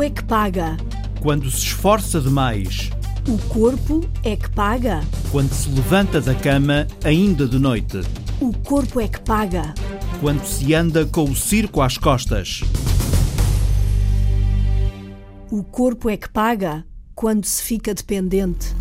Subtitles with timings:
[0.00, 0.76] corpo é que paga.
[1.20, 2.90] Quando se esforça demais.
[3.28, 5.02] O corpo é que paga.
[5.30, 8.00] Quando se levanta da cama ainda de noite.
[8.40, 9.74] O corpo é que paga.
[10.18, 12.62] Quando se anda com o circo às costas.
[15.50, 16.82] O corpo é que paga
[17.14, 18.74] quando se fica dependente.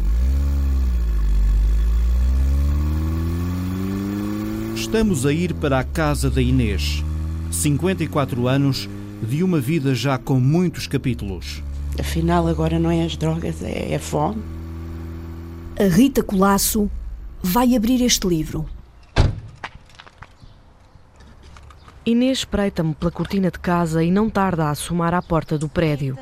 [4.73, 7.03] Estamos a ir para a casa da Inês.
[7.51, 8.87] 54 anos
[9.21, 11.61] de uma vida já com muitos capítulos.
[11.99, 14.41] Afinal, agora não é as drogas, é a fome.
[15.79, 16.89] A Rita Colasso
[17.41, 18.65] vai abrir este livro.
[22.05, 26.17] Inês espreita-me pela cortina de casa e não tarda a assomar à porta do prédio.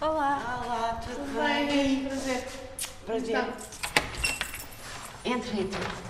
[0.00, 0.62] Olá.
[0.64, 2.04] Olá, tudo bem?
[2.06, 2.44] Prazer.
[3.04, 3.44] Prazer.
[5.24, 6.05] Entre, entre.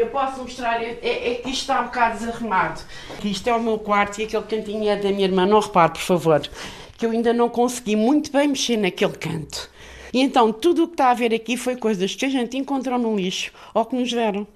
[0.00, 2.80] Eu posso mostrar, é, é que isto está um bocado desarrumado.
[3.22, 5.44] Isto é o meu quarto e aquele cantinho é da minha irmã.
[5.44, 6.40] Não repare, por favor,
[6.96, 9.68] que eu ainda não consegui muito bem mexer naquele canto.
[10.10, 12.98] E então tudo o que está a ver aqui foi coisas que a gente encontrou
[12.98, 14.46] no lixo ou que nos deram.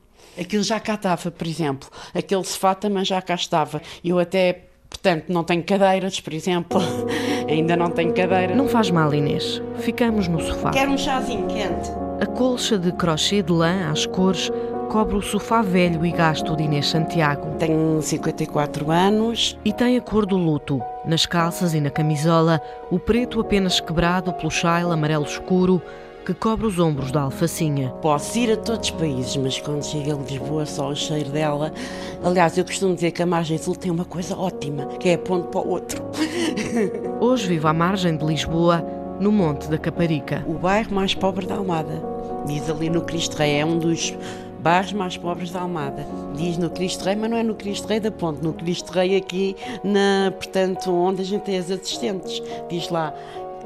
[0.40, 1.90] Aquilo já cá estava, por exemplo.
[2.14, 3.82] Aquele sofá também já cá estava.
[4.02, 6.80] Eu até, portanto, não tenho cadeiras, por exemplo.
[7.46, 8.54] ainda não tenho cadeira.
[8.54, 9.60] Não faz mal, Inês.
[9.80, 10.70] Ficamos no sofá.
[10.70, 11.90] Quero um chazinho quente.
[12.18, 14.50] A colcha de crochê de lã às cores
[14.94, 17.56] cobre o sofá velho e gasto de Inês Santiago.
[17.58, 19.58] Tenho 54 anos.
[19.64, 20.80] E tem a cor do luto.
[21.04, 25.82] Nas calças e na camisola, o preto apenas quebrado pelo chale amarelo escuro
[26.24, 27.90] que cobre os ombros da alfacinha.
[28.00, 31.72] Posso ir a todos os países, mas quando chego a Lisboa só o cheiro dela.
[32.22, 35.48] Aliás, eu costumo dizer que a margem sul tem uma coisa ótima, que é ponto
[35.48, 36.04] para o outro.
[37.18, 38.80] Hoje vivo à margem de Lisboa,
[39.18, 40.44] no Monte da Caparica.
[40.46, 42.14] O bairro mais pobre da Almada.
[42.46, 44.14] Diz ali no Cristo Rei, é um dos
[44.64, 46.06] bairros mais pobres da Almada.
[46.34, 49.14] Diz no Cristo Rei, mas não é no Cristo Rei da Ponte, no Cristo Rei
[49.14, 49.54] aqui,
[49.84, 52.42] na, portanto, onde a gente tem as assistentes.
[52.70, 53.12] Diz lá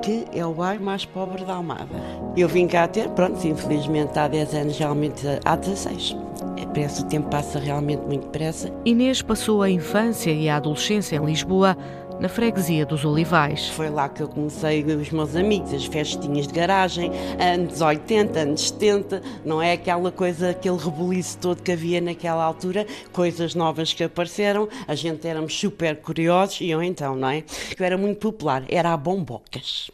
[0.03, 1.89] que é o bairro mais pobre da Almada.
[2.37, 6.17] Eu vim cá ter, pronto, infelizmente há 10 anos, realmente há 16.
[6.57, 8.73] É, parece o tempo passa realmente muito depressa.
[8.85, 11.77] Inês passou a infância e a adolescência em Lisboa
[12.21, 13.69] na freguesia dos Olivais.
[13.69, 18.69] Foi lá que eu comecei os meus amigos, as festinhas de garagem, anos 80, anos
[18.69, 24.03] 70, não é aquela coisa, aquele rebuliço todo que havia naquela altura, coisas novas que
[24.03, 27.45] apareceram, a gente éramos super curiosos e eu então, não é?
[27.79, 29.91] Eu era muito popular, era a bombocas.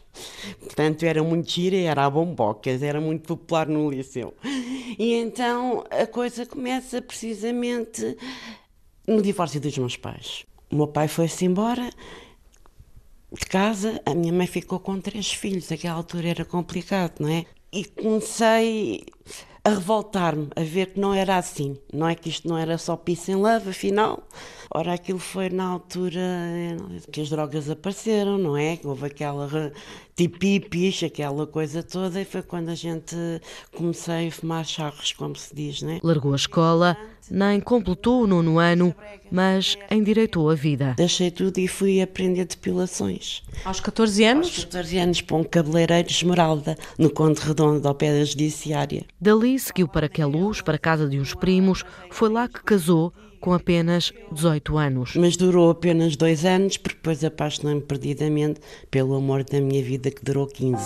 [0.59, 4.33] Portanto, era muito gira, era a bombocas, era muito popular no liceu.
[4.97, 8.17] E então a coisa começa precisamente
[9.05, 10.45] no divórcio dos meus pais.
[10.75, 11.89] O meu pai foi-se embora
[13.31, 17.45] de casa, a minha mãe ficou com três filhos, aquela altura era complicado, não é?
[17.71, 19.05] E comecei
[19.63, 22.97] a revoltar-me, a ver que não era assim, não é que isto não era só
[22.97, 24.27] peace and love, afinal.
[24.73, 26.21] Ora, aquilo foi na altura
[27.11, 28.79] que as drogas apareceram, não é?
[28.83, 29.71] Houve aquela
[30.15, 33.15] tipipis, aquela coisa toda, e foi quando a gente
[33.75, 35.99] comecei a fumar charros, como se diz, não é?
[36.01, 36.97] Largou a escola,
[37.29, 38.95] nem completou o nono ano,
[39.29, 40.93] mas endireitou a vida.
[40.95, 43.43] Deixei tudo e fui aprender depilações.
[43.65, 44.47] Aos 14 anos?
[44.47, 49.03] Aos 14 anos, para um cabeleireiro de Esmeralda, no Conde Redondo, ao pé da Judiciária.
[49.19, 53.13] Dali seguiu para Queluz, para a casa de uns primos, foi lá que casou
[53.45, 55.15] com apenas 18 anos.
[55.15, 60.25] Mas durou apenas dois anos, porque depois apaixonei-me perdidamente pelo amor da minha vida, que
[60.25, 60.83] durou 15.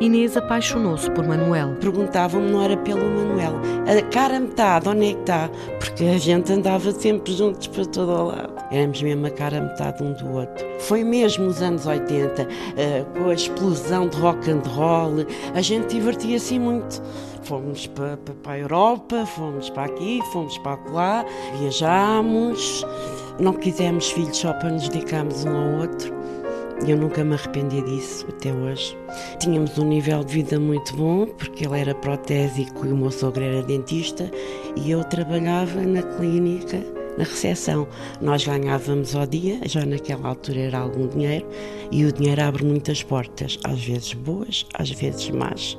[0.00, 1.76] Inês apaixonou-se por Manuel.
[1.80, 3.54] Perguntavam-me, não era pelo Manuel.
[3.86, 5.48] A cara metade, onde é que está?
[5.78, 8.54] Porque a gente andava sempre juntos para todo o lado.
[8.72, 10.66] Éramos mesmo a cara metade um do outro.
[10.80, 12.46] Foi mesmo os anos 80, uh,
[13.16, 15.24] com a explosão de rock and roll,
[15.54, 17.00] a gente divertia-se muito.
[17.44, 21.24] Fomos para, a Europa, fomos para aqui, fomos para lá,
[21.58, 22.84] viajámos,
[23.38, 26.14] não quisemos filhos só para nos dedicarmos um ao outro.
[26.86, 28.96] Eu nunca me arrependi disso até hoje.
[29.38, 33.42] Tínhamos um nível de vida muito bom, porque ele era protésico e o meu sogro
[33.42, 34.30] era dentista,
[34.74, 36.78] e eu trabalhava na clínica,
[37.16, 37.86] na recepção.
[38.20, 41.46] Nós ganhávamos ao dia, já naquela altura era algum dinheiro,
[41.90, 45.78] e o dinheiro abre muitas portas, às vezes boas, às vezes más.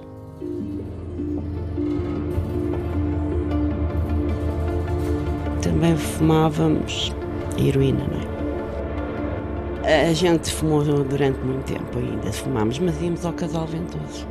[5.86, 7.14] Também fumávamos
[7.60, 8.20] heroína, não
[9.88, 10.10] é?
[10.10, 14.28] A gente fumou durante muito tempo ainda, fumámos, mas íamos ao casal ventoso.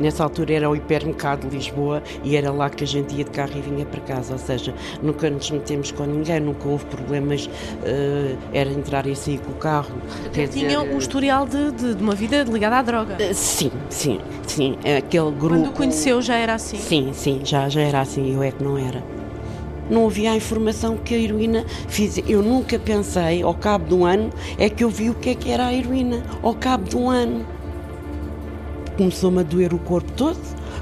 [0.00, 3.30] Nessa altura era o hipermercado de Lisboa e era lá que a gente ia de
[3.30, 7.46] carro e vinha para casa, ou seja, nunca nos metemos com ninguém, nunca houve problemas,
[7.46, 9.94] uh, era entrar e sair com o carro.
[10.32, 13.14] Quer tinha dizer, um historial de, de, de, uma vida ligada à droga?
[13.14, 14.76] Uh, sim, sim, sim.
[14.98, 15.54] Aquele grupo.
[15.54, 16.78] Quando o conheceu já era assim?
[16.78, 19.15] Sim, sim, já, já era assim, eu é que não era
[19.90, 22.24] não havia a informação que a heroína fazia.
[22.26, 25.34] Eu nunca pensei, ao cabo de um ano, é que eu vi o que é
[25.34, 27.46] que era a heroína, ao cabo de um ano.
[28.96, 30.38] Começou-me a doer o corpo todo,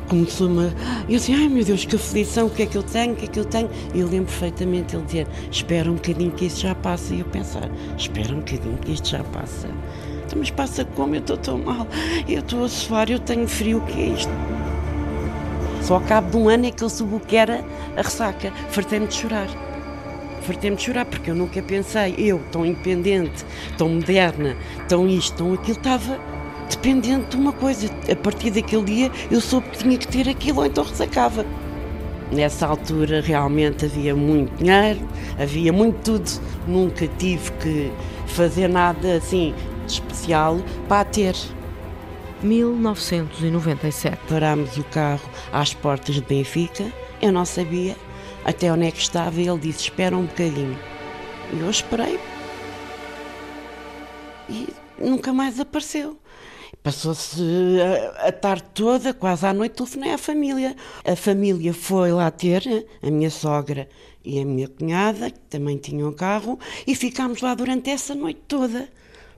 [0.08, 0.72] começou-me a...
[1.08, 3.24] Eu disse, ai meu Deus, que aflição, o que é que eu tenho, o que
[3.24, 3.68] é que eu tenho?
[3.92, 7.14] E eu lembro perfeitamente ele dizer, espera um bocadinho que isso já passa.
[7.14, 7.68] E eu pensar,
[7.98, 9.68] espera um bocadinho que isto já passa.
[10.24, 11.14] Então, mas passa como?
[11.14, 11.86] Eu estou tão mal,
[12.28, 14.30] eu estou a suar, eu tenho frio, o que é isto?
[15.84, 17.62] Só ao cabo de um ano é que eu soube o que era
[17.94, 18.50] a ressaca.
[18.70, 19.48] Fartei-me de chorar.
[20.40, 23.44] Fartei-me de chorar porque eu nunca pensei, eu, tão independente,
[23.76, 24.56] tão moderna,
[24.88, 26.18] tão isto, tão aquilo, estava
[26.70, 27.90] dependente de uma coisa.
[28.10, 31.44] A partir daquele dia eu soube que tinha que ter aquilo ou então ressacava.
[32.32, 35.00] Nessa altura realmente havia muito dinheiro,
[35.38, 36.40] havia muito tudo.
[36.66, 37.92] Nunca tive que
[38.26, 39.54] fazer nada assim
[39.86, 40.58] de especial
[40.88, 41.36] para ter.
[42.44, 44.18] 1997.
[44.28, 47.96] Parámos o carro às portas de Benfica, eu não sabia
[48.44, 50.78] até onde é que estava e ele disse: Espera um bocadinho.
[51.52, 52.20] E eu esperei.
[54.48, 54.68] E
[54.98, 56.18] nunca mais apareceu.
[56.82, 57.40] Passou-se
[57.80, 60.76] a, a, tarde toda, quase à noite, telefonei à família.
[61.02, 63.88] A família foi lá ter, a minha sogra
[64.22, 68.88] e a minha cunhada, que também tinham carro, e ficámos lá durante essa noite toda.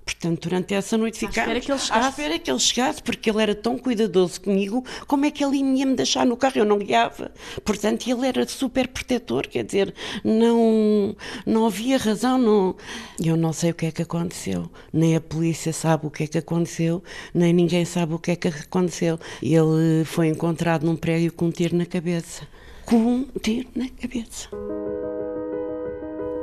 [0.07, 2.07] Portanto, durante essa noite ficámos à espera que ele chegasse.
[2.07, 5.57] À espera que ele chegasse, porque ele era tão cuidadoso comigo, como é que ele
[5.57, 6.59] ia me deixar no carro?
[6.59, 7.33] Eu não guiava.
[7.65, 9.93] Portanto, ele era super protetor, quer dizer,
[10.23, 12.39] não, não havia razão.
[12.39, 12.77] Não...
[13.21, 14.71] Eu não sei o que é que aconteceu.
[14.93, 17.03] Nem a polícia sabe o que é que aconteceu,
[17.35, 19.19] nem ninguém sabe o que é que aconteceu.
[19.43, 22.47] Ele foi encontrado num prédio com um tiro na cabeça.
[22.85, 24.49] Com um tiro na cabeça.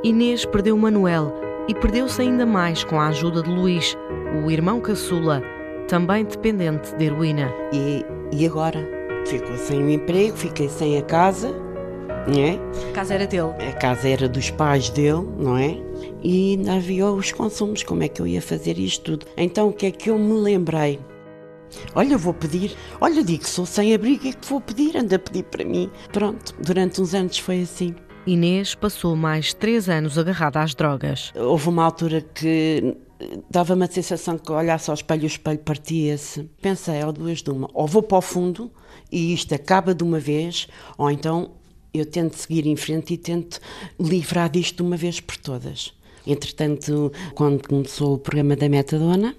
[0.04, 3.98] Inês perdeu Manuel e perdeu-se ainda mais com a ajuda de Luís,
[4.44, 5.42] o irmão caçula,
[5.88, 7.52] também dependente de heroína.
[7.72, 8.88] E, e agora?
[9.26, 11.54] Ficou sem o emprego, fiquei sem a casa,
[12.28, 12.60] não é?
[12.90, 13.54] A casa era dele?
[13.70, 15.78] A casa era dos pais dele, não é?
[16.24, 19.26] E havia os consumos, como é que eu ia fazer isto tudo?
[19.38, 21.00] Então o que é que eu me lembrei?
[21.96, 22.76] Olha, vou pedir.
[23.02, 25.90] Olha, digo que sou sem abrigo e que vou pedir, anda a pedir para mim.
[26.12, 27.96] Pronto, durante uns anos foi assim.
[28.26, 31.34] Inês passou mais três anos agarrada às drogas.
[31.36, 32.96] Houve uma altura que
[33.50, 36.50] dava-me a sensação que olhasse ao espelho, o espelho partia-se.
[36.62, 38.72] Pensei, ao duas de uma, ou vou para o fundo
[39.12, 40.68] e isto acaba de uma vez,
[40.98, 41.52] ou então
[41.94, 43.60] eu tento seguir em frente e tento
[44.00, 45.94] livrar disto de uma vez por todas.
[46.26, 49.36] Entretanto, quando começou o programa da Metadona,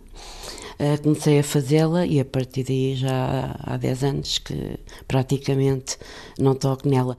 [0.78, 4.78] eh, comecei a fazê-la e a partir daí já há 10 anos que
[5.08, 5.96] praticamente
[6.38, 7.16] não toco nela.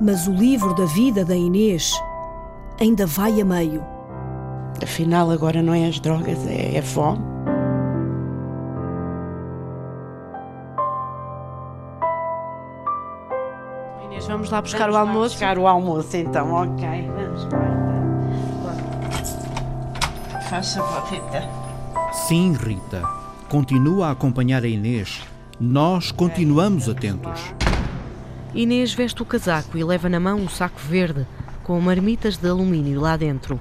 [0.00, 1.92] Mas o livro da vida da Inês
[2.80, 3.82] ainda vai a meio.
[4.82, 7.24] Afinal, agora não é as drogas, é a fome.
[14.04, 15.34] Inês, vamos lá buscar vamos o almoço?
[15.34, 17.10] buscar o almoço, então, ok.
[17.14, 17.76] Vamos lá.
[20.50, 21.42] Faz favor, Rita.
[22.12, 23.02] Sim, Rita.
[23.48, 25.22] Continua a acompanhar a Inês.
[25.58, 27.55] Nós continuamos atentos.
[28.56, 31.26] Inês veste o casaco e leva na mão um saco verde
[31.62, 33.60] com marmitas de alumínio lá dentro.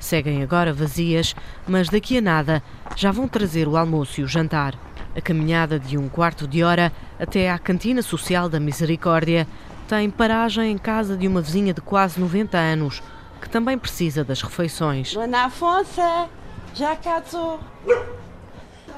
[0.00, 1.32] Seguem agora vazias,
[1.64, 2.60] mas daqui a nada
[2.96, 4.74] já vão trazer o almoço e o jantar.
[5.14, 9.46] A caminhada de um quarto de hora até à cantina social da Misericórdia
[9.86, 13.00] tem paragem em casa de uma vizinha de quase 90 anos,
[13.40, 15.14] que também precisa das refeições.
[15.14, 16.00] Dona Afonso,
[16.74, 17.60] já casou.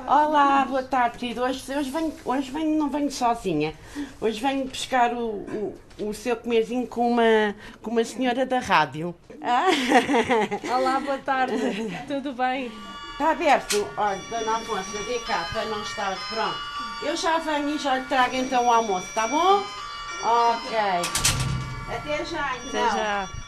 [0.07, 1.43] Olá, boa tarde, querido.
[1.43, 3.73] Hoje, hoje, venho, hoje venho, não venho sozinha.
[4.21, 5.29] Hoje venho buscar o,
[5.99, 9.15] o, o seu comerzinho com uma, com uma senhora da rádio.
[9.41, 9.67] Ah.
[10.77, 11.57] Olá, boa tarde.
[12.07, 12.71] Tudo bem?
[13.13, 13.87] Está aberto.
[13.97, 16.15] Olha, Dona Afonso, vem cá para não estar.
[16.29, 16.59] Pronto.
[17.03, 19.63] Eu já venho e já lhe trago então o almoço, tá bom?
[20.23, 20.79] Ok.
[21.97, 22.85] Até já, então.
[22.85, 23.44] Até já.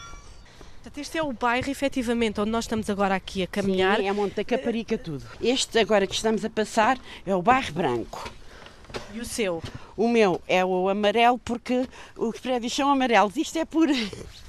[0.87, 3.97] Portanto, este é o bairro, efetivamente, onde nós estamos agora aqui a caminhar.
[3.97, 5.25] Sim, é Monte da Caparica tudo.
[5.41, 8.31] Este agora que estamos a passar é o bairro branco.
[9.13, 9.61] E o seu?
[9.97, 13.35] O meu é o amarelo porque os prédios são amarelos.
[13.35, 13.89] Isto é por,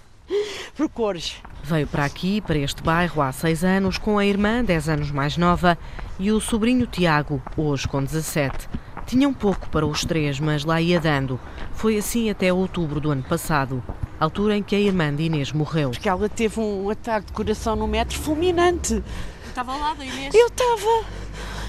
[0.79, 1.43] por cores.
[1.65, 5.37] Veio para aqui, para este bairro, há seis anos, com a irmã, 10 anos mais
[5.37, 5.77] nova,
[6.21, 8.69] e o sobrinho Tiago, hoje com 17.
[9.07, 11.41] Tinham pouco para os três, mas lá ia dando.
[11.73, 13.83] Foi assim até outubro do ano passado,
[14.19, 15.91] altura em que a irmã de Inês morreu.
[15.91, 19.03] Porque ela teve um ataque de coração no metro fulminante.
[19.47, 20.35] Estava ao lado, Inês?
[20.35, 21.05] Eu estava.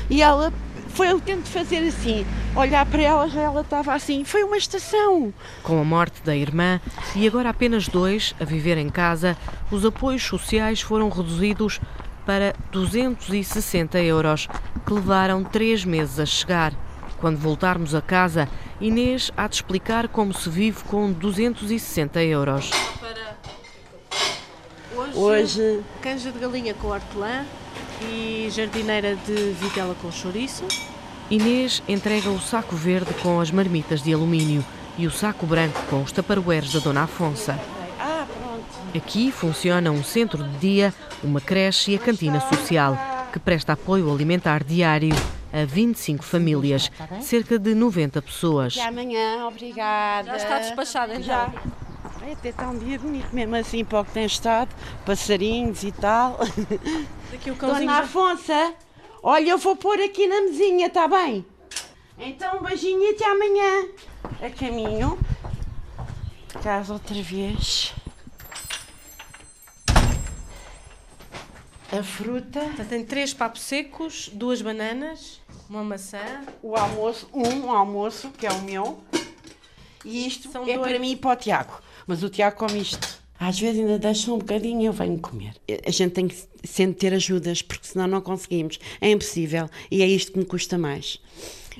[0.10, 0.51] E ela
[0.89, 2.25] foi eu tento fazer assim,
[2.56, 4.24] olhar para ela, já ela estava assim.
[4.24, 5.34] Foi uma estação.
[5.63, 6.82] Com a morte da irmã
[7.15, 9.38] e agora apenas dois a viver em casa,
[9.72, 11.79] os apoios sociais foram reduzidos
[12.25, 14.48] para 260 euros,
[14.86, 16.74] que levaram três meses a chegar.
[17.19, 18.47] Quando voltarmos a casa,
[18.79, 22.71] Inês há de explicar como se vive com 260 euros.
[24.95, 27.45] Hoje, Hoje, canja de galinha com hortelã
[28.01, 30.65] e jardineira de vitela com chouriço.
[31.29, 34.63] Inês entrega o saco verde com as marmitas de alumínio
[34.97, 37.59] e o saco branco com os taparoeiros da Dona Afonsa.
[37.99, 38.97] ah, pronto.
[38.97, 42.97] Aqui funciona um centro de dia, uma creche e a cantina social,
[43.31, 45.15] que presta apoio alimentar diário
[45.51, 46.91] a 25 famílias,
[47.22, 48.77] cerca de 90 pessoas.
[48.77, 50.32] Até amanhã, obrigada.
[50.32, 51.24] Já está despachada, então?
[51.24, 51.53] Já.
[52.22, 54.70] Ai, até está um dia bonito mesmo assim para o que tem estado,
[55.06, 56.38] passarinhos e tal.
[57.32, 58.00] Daqui o Dona.
[58.00, 58.51] Afonso,
[59.24, 61.46] olha, eu vou pôr aqui na mesinha, está bem?
[62.18, 63.88] Então um beijinho e até amanhã.
[64.41, 65.18] A caminho.
[66.62, 67.94] Casa outra vez.
[71.91, 75.38] A fruta, Portanto, Tem três papos secos, duas bananas,
[75.69, 76.41] uma maçã.
[76.61, 78.99] o almoço, um almoço, que é o meu.
[80.03, 80.88] E isto São é dois.
[80.88, 81.81] para mim e para o Tiago.
[82.07, 83.19] Mas o Tiago come isto.
[83.39, 85.53] Às vezes ainda deixa um bocadinho e eu venho comer.
[85.85, 86.35] A gente tem que
[86.65, 88.79] sempre ter ajudas, porque senão não conseguimos.
[88.99, 89.69] É impossível.
[89.89, 91.21] E é isto que me custa mais.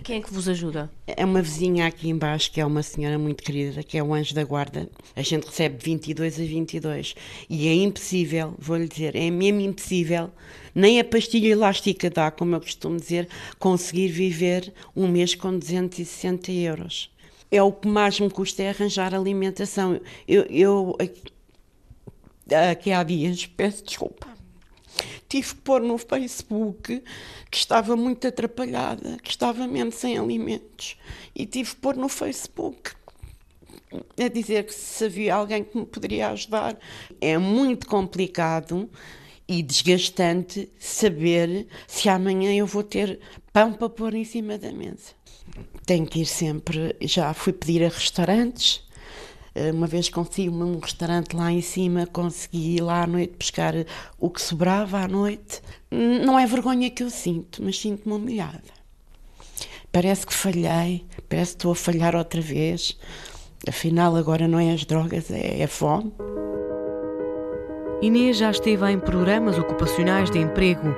[0.03, 0.89] Quem é que vos ajuda?
[1.06, 4.34] É uma vizinha aqui embaixo, que é uma senhora muito querida, que é o anjo
[4.34, 4.89] da guarda.
[5.15, 7.15] A gente recebe 22 a 22.
[7.50, 10.32] E é impossível, vou-lhe dizer, é mesmo impossível,
[10.74, 13.27] nem a pastilha elástica dá, como eu costumo dizer,
[13.58, 17.12] conseguir viver um mês com 260 euros.
[17.51, 20.00] É o que mais me custa é arranjar alimentação.
[20.27, 20.98] Eu, eu
[22.72, 24.27] aqui há dias, peço desculpa,
[25.30, 27.04] tive que pôr no Facebook
[27.50, 30.98] que estava muito atrapalhada, que estava mesmo sem alimentos.
[31.36, 32.92] E tive que pôr no Facebook
[34.20, 36.78] a dizer que se havia alguém que me poderia ajudar.
[37.22, 38.90] É muito complicado
[39.48, 43.20] e desgastante saber se amanhã eu vou ter
[43.54, 45.14] pão para pôr em cima da mesa.
[45.86, 48.84] Tenho que ir sempre, já fui pedir a restaurantes,
[49.74, 53.74] uma vez consegui um restaurante lá em cima, consegui ir lá à noite buscar
[54.20, 55.62] o que sobrava à noite.
[55.91, 58.62] N- Não é vergonha que eu sinto, mas sinto-me humilhada.
[59.91, 62.98] Parece que falhei, parece que estou a falhar outra vez.
[63.68, 66.13] Afinal, agora não é as drogas, é a fome.
[68.01, 70.96] Inês já esteve em programas ocupacionais de emprego,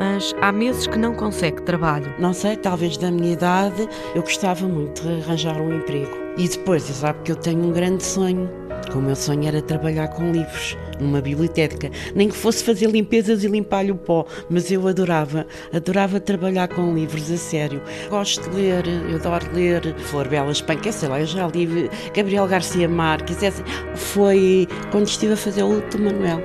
[0.00, 2.14] mas há meses que não consegue trabalho.
[2.18, 6.16] Não sei, talvez da minha idade, eu gostava muito de arranjar um emprego.
[6.38, 8.48] E depois, você sabe que eu tenho um grande sonho.
[8.94, 11.90] O meu sonho era trabalhar com livros, numa biblioteca.
[12.14, 16.94] Nem que fosse fazer limpezas e limpar-lhe o pó, mas eu adorava, adorava trabalhar com
[16.94, 17.82] livros, a sério.
[18.08, 22.48] Gosto de ler, eu adoro ler Flor Bela Espanca, sei lá, eu já li Gabriel
[22.48, 23.42] Garcia Marques.
[23.42, 23.62] essa-
[23.94, 26.40] Foi quando estive a fazer o luto Manuel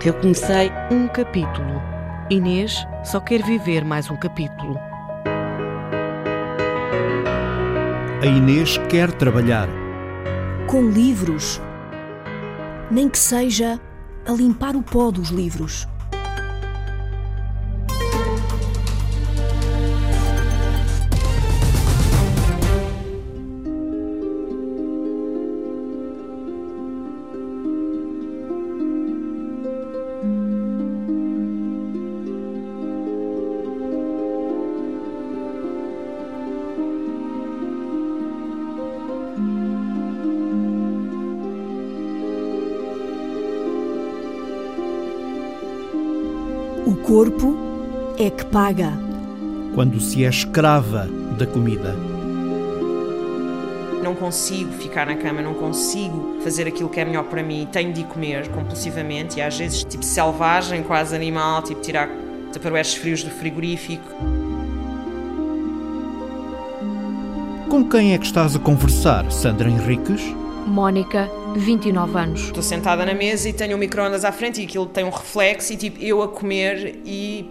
[0.00, 1.91] que eu comecei Um capítulo.
[2.32, 4.78] Inês só quer viver mais um capítulo.
[8.22, 9.68] A Inês quer trabalhar.
[10.66, 11.60] Com livros.
[12.90, 13.78] Nem que seja
[14.26, 15.86] a limpar o pó dos livros.
[47.12, 47.54] Corpo
[48.18, 48.90] é que paga.
[49.74, 51.94] Quando se é escrava da comida.
[54.02, 57.68] Não consigo ficar na cama, não consigo fazer aquilo que é melhor para mim.
[57.70, 62.08] Tenho de ir comer compulsivamente e às vezes tipo selvagem, quase animal, tipo tirar
[62.50, 64.08] taparoeiros frios do frigorífico.
[67.68, 70.22] Com quem é que estás a conversar, Sandra Henriques?
[70.66, 71.28] Mónica,
[71.58, 72.40] 29 anos.
[72.42, 75.72] Estou sentada na mesa e tenho um micro-ondas à frente e aquilo tem um reflexo
[75.72, 77.48] e tipo eu a comer e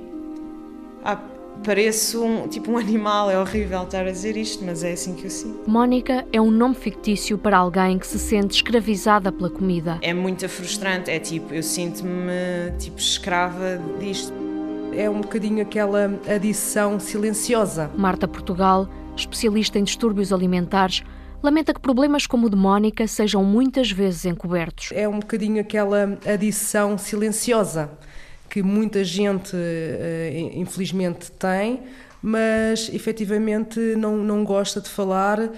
[1.03, 1.17] ah,
[1.63, 3.29] pareço um, tipo um animal.
[3.29, 5.69] É horrível estar a dizer isto, mas é assim que eu sinto.
[5.69, 9.97] Mónica é um nome fictício para alguém que se sente escravizada pela comida.
[10.01, 14.33] É muito frustrante, é tipo, eu sinto-me tipo escrava disto.
[14.93, 17.89] É um bocadinho aquela adição silenciosa.
[17.95, 21.01] Marta Portugal, especialista em distúrbios alimentares,
[21.41, 24.89] lamenta que problemas como o de Mónica sejam muitas vezes encobertos.
[24.93, 27.89] É um bocadinho aquela adição silenciosa
[28.49, 31.79] que muita gente, eh, infelizmente, tem,
[32.21, 35.51] mas efetivamente não, não gosta de falar, uh,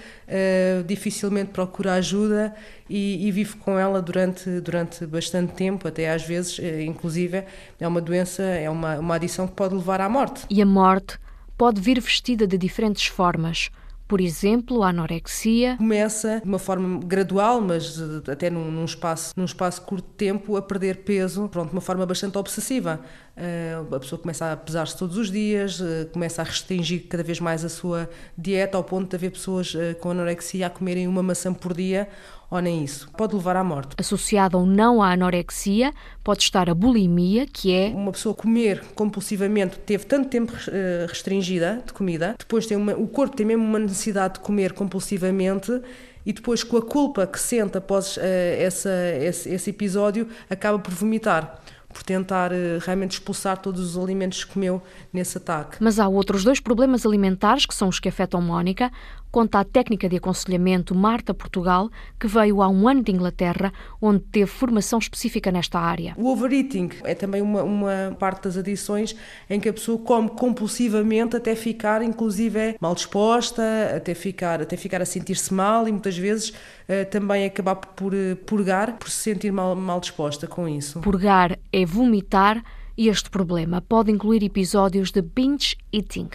[0.86, 2.54] dificilmente procura ajuda
[2.88, 7.44] e, e, vive com ela durante, durante bastante tempo, até às vezes, uh, inclusive,
[7.78, 10.46] é uma doença, é uma, uma adição que pode levar à morte.
[10.48, 11.18] E a morte
[11.58, 13.70] pode vir vestida de diferentes formas.
[14.06, 15.76] Por exemplo, a anorexia.
[15.78, 20.56] Começa de uma forma gradual, mas até num, num, espaço, num espaço curto de tempo,
[20.56, 23.00] a perder peso, pronto, de uma forma bastante obsessiva.
[23.36, 27.40] Uh, a pessoa começa a pesar-se todos os dias, uh, começa a restringir cada vez
[27.40, 31.22] mais a sua dieta, ao ponto de haver pessoas uh, com anorexia a comerem uma
[31.22, 32.08] maçã por dia
[32.56, 33.08] ou nem isso.
[33.16, 33.94] Pode levar à morte.
[33.98, 35.92] Associada ou não à anorexia,
[36.22, 37.88] pode estar a bulimia, que é.
[37.88, 43.06] Uma pessoa comer compulsivamente, teve tanto tempo uh, restringida de comida, depois tem uma, o
[43.06, 45.80] corpo tem mesmo uma necessidade de comer compulsivamente
[46.24, 48.20] e depois com a culpa que sente após uh,
[48.58, 51.60] essa, esse, esse episódio acaba por vomitar
[51.94, 54.82] por tentar uh, realmente expulsar todos os alimentos que comeu
[55.12, 55.76] nesse ataque.
[55.80, 58.90] Mas há outros dois problemas alimentares que são os que afetam Mónica
[59.34, 64.20] conta a técnica de aconselhamento Marta Portugal, que veio há um ano de Inglaterra, onde
[64.20, 66.14] teve formação específica nesta área.
[66.16, 69.16] O overeating é também uma, uma parte das adições
[69.50, 73.60] em que a pessoa come compulsivamente até ficar, inclusive, é mal disposta,
[73.96, 78.36] até ficar, até ficar a sentir-se mal e muitas vezes uh, também acabar por uh,
[78.46, 81.00] purgar, por se sentir mal, mal disposta com isso.
[81.00, 82.62] Purgar é vomitar
[82.96, 86.28] e este problema pode incluir episódios de binge eating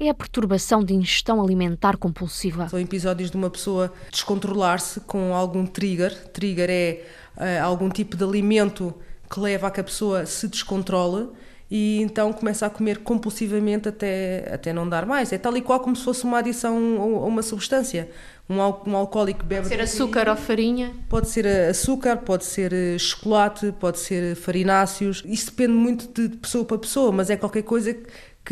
[0.00, 2.68] é a perturbação de ingestão alimentar compulsiva.
[2.68, 6.14] São episódios de uma pessoa descontrolar-se com algum trigger.
[6.28, 7.04] Trigger é
[7.36, 8.94] uh, algum tipo de alimento
[9.28, 11.28] que leva a que a pessoa se descontrole
[11.70, 15.32] e então começa a comer compulsivamente até, até não dar mais.
[15.32, 18.08] É tal e qual como se fosse uma adição a uma substância.
[18.48, 19.68] Um, al um alcoólico bebe.
[19.68, 20.94] Pode ser açúcar ou farinha?
[21.10, 25.22] Pode ser açúcar, pode ser eh, chocolate, pode ser farináceos.
[25.26, 28.06] Isso depende muito de pessoa para pessoa, mas é qualquer coisa que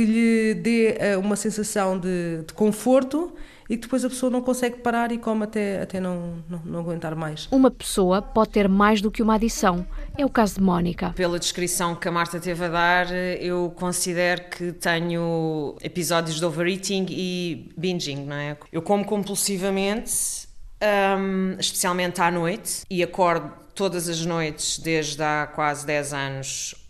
[0.04, 3.32] lhe dê uh, uma sensação de, de, conforto
[3.68, 6.80] e que depois a pessoa não consegue parar e come até, até não, não, não,
[6.80, 7.48] aguentar mais.
[7.50, 9.86] Uma pessoa pode ter mais do que uma adição.
[10.16, 11.12] É o caso de Mónica.
[11.16, 17.06] Pela descrição que a Marta teve a dar, eu considero que tenho episódios de overeating
[17.10, 18.56] e binging, não é?
[18.70, 20.46] Eu como compulsivamente,
[21.18, 26.85] um, especialmente à noite, e acordo todas as noites desde há quase 10 anos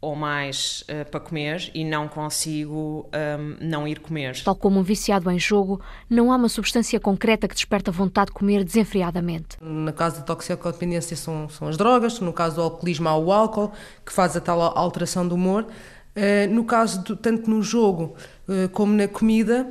[0.00, 4.42] ou mais uh, para comer e não consigo um, não ir comer.
[4.42, 8.32] Tal como um viciado em jogo, não há uma substância concreta que desperta vontade de
[8.32, 9.56] comer desenfreadamente.
[9.60, 13.72] No caso da toxicodependência são, são as drogas, no caso do alcoolismo há o álcool,
[14.04, 15.64] que faz a tal alteração do humor.
[15.64, 18.14] Uh, no caso, do, tanto no jogo
[18.48, 19.68] uh, como na comida,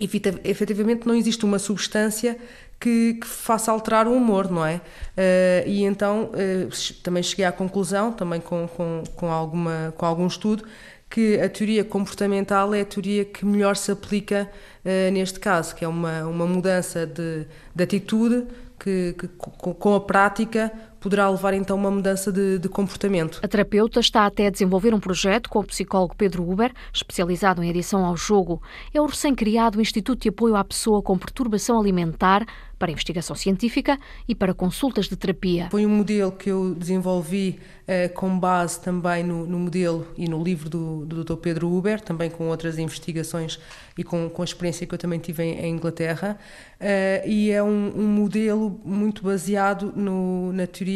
[0.00, 2.38] efetivamente não existe uma substância
[2.80, 4.76] que, que, faça alterar o humor, não é?
[4.76, 10.26] Uh, e então uh, também cheguei à conclusão, também com, com, com, alguma, com algum
[10.26, 10.64] estudo,
[11.08, 14.50] que a teoria comportamental é a teoria que melhor se aplica
[14.84, 18.46] uh, neste caso, que é uma, uma mudança de, de atitude
[18.78, 23.40] que, que com, com a prática poderá levar então a uma mudança de, de, comportamento.
[23.42, 27.70] A terapeuta está até a desenvolver um projeto com o psicólogo Pedro Uber, especializado em
[27.70, 28.62] adição ao jogo.
[28.92, 32.46] É o recém-criado Instituto de Apoio à Pessoa com Perturbação Alimentar
[32.80, 35.68] para investigação científica e para consultas de terapia.
[35.70, 40.42] Foi um modelo que eu desenvolvi eh, com base também no, no, modelo e no
[40.42, 41.34] livro do, do Dr.
[41.34, 43.58] Pedro Uber, também com outras investigações
[43.98, 46.38] e com, com a experiência que eu também tive em, em Inglaterra.
[46.80, 50.89] Uh, e é um, um, modelo muito baseado no, na teoria,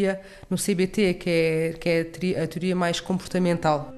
[0.51, 3.93] no CBT, que é, que é a teoria mais comportamental.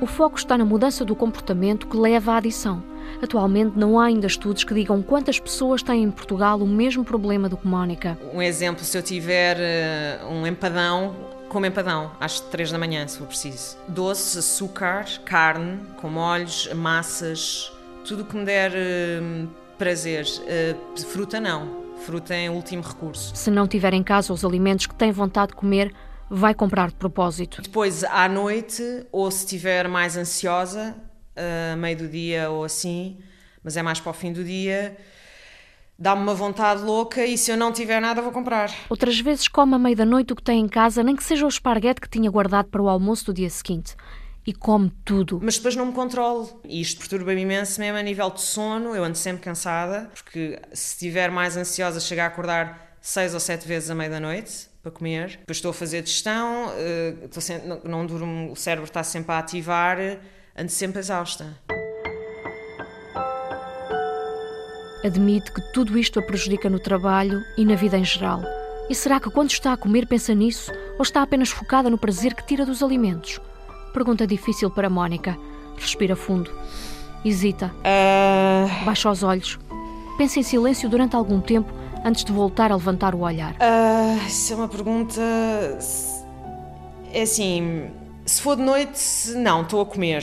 [0.00, 2.82] O foco está na mudança do comportamento que leva à adição.
[3.22, 7.48] Atualmente não há ainda estudos que digam quantas pessoas têm em Portugal o mesmo problema
[7.48, 8.18] do que Mónica.
[8.32, 11.14] Um exemplo, se eu tiver uh, um empadão,
[11.48, 13.78] como empadão, às 3 da manhã, se for preciso.
[13.88, 17.72] Doce, açúcar, carne, com molhos, massas,
[18.04, 19.48] tudo que me der uh,
[19.78, 20.26] prazer.
[20.26, 21.83] Uh, fruta não.
[22.04, 23.34] Fruta é o último recurso.
[23.34, 25.90] Se não tiver em casa os alimentos que tem vontade de comer,
[26.28, 27.62] vai comprar de propósito.
[27.62, 30.94] Depois, à noite, ou se estiver mais ansiosa,
[31.78, 33.16] meio do dia ou assim,
[33.62, 34.98] mas é mais para o fim do dia,
[35.98, 38.70] dá-me uma vontade louca e se eu não tiver nada vou comprar.
[38.90, 41.46] Outras vezes come à meia da noite o que tem em casa, nem que seja
[41.46, 43.96] o esparguete que tinha guardado para o almoço do dia seguinte.
[44.46, 45.40] E come tudo.
[45.42, 46.60] Mas depois não me controlo.
[46.64, 48.94] E isto perturba-me imenso, mesmo a nível de sono.
[48.94, 53.66] Eu ando sempre cansada, porque se estiver mais ansiosa, chego a acordar seis ou sete
[53.66, 55.38] vezes à meia da noite para comer.
[55.38, 59.38] Depois estou a fazer digestão, uh, sempre, não, não durmo, o cérebro está sempre a
[59.38, 59.98] ativar
[60.56, 61.58] ando sempre exausta.
[65.04, 68.40] Admite que tudo isto a prejudica no trabalho e na vida em geral.
[68.88, 72.34] E será que quando está a comer pensa nisso ou está apenas focada no prazer
[72.34, 73.40] que tira dos alimentos?
[73.94, 75.38] Pergunta difícil para Mónica.
[75.78, 76.50] Respira fundo.
[77.24, 77.72] Hesita.
[77.78, 78.84] Uh...
[78.84, 79.58] Baixa os olhos.
[80.18, 81.72] Pensa em silêncio durante algum tempo
[82.04, 83.52] antes de voltar a levantar o olhar.
[83.52, 85.20] Uh, isso é uma pergunta.
[87.12, 87.88] É assim.
[88.26, 90.16] Se for de noite, não, estou a comer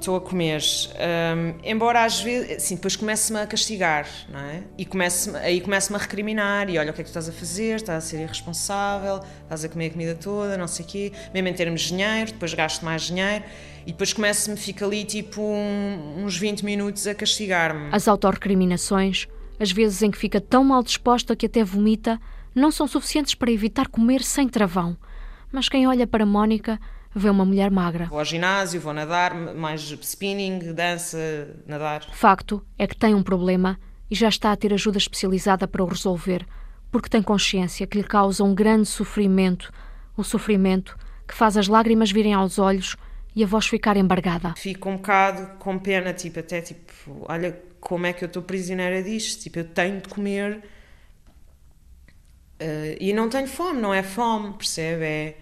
[0.00, 0.62] estou a comer.
[0.96, 4.62] Um, embora às vezes, assim, depois comece-me a castigar, não é?
[4.76, 7.32] E comece aí começo-me a recriminar e olha o que é que tu estás a
[7.32, 11.12] fazer, estás a ser irresponsável, estás a comer a comida toda, não sei o quê,
[11.32, 13.44] mesmo em termos de dinheiro, depois gasto mais dinheiro
[13.86, 17.88] e depois começo-me, fica ali tipo um, uns 20 minutos a castigar-me.
[17.92, 19.26] As autorrecriminações,
[19.58, 22.20] as vezes em que fica tão mal disposta que até vomita,
[22.54, 24.96] não são suficientes para evitar comer sem travão.
[25.52, 26.78] Mas quem olha para Mónica
[27.14, 28.06] vê uma mulher magra.
[28.06, 32.04] Vou ao ginásio, vou nadar, mais spinning, dança, nadar.
[32.12, 33.78] Facto é que tem um problema
[34.10, 36.46] e já está a ter ajuda especializada para o resolver,
[36.90, 39.72] porque tem consciência que lhe causa um grande sofrimento,
[40.16, 40.96] o sofrimento
[41.26, 42.96] que faz as lágrimas virem aos olhos
[43.34, 44.54] e a voz ficar embargada.
[44.56, 49.02] Fico um bocado com pena, tipo, até tipo, olha como é que eu estou prisioneira
[49.02, 50.60] disto, tipo, eu tenho de comer
[52.60, 55.04] uh, e não tenho fome, não é fome, percebe?
[55.04, 55.36] É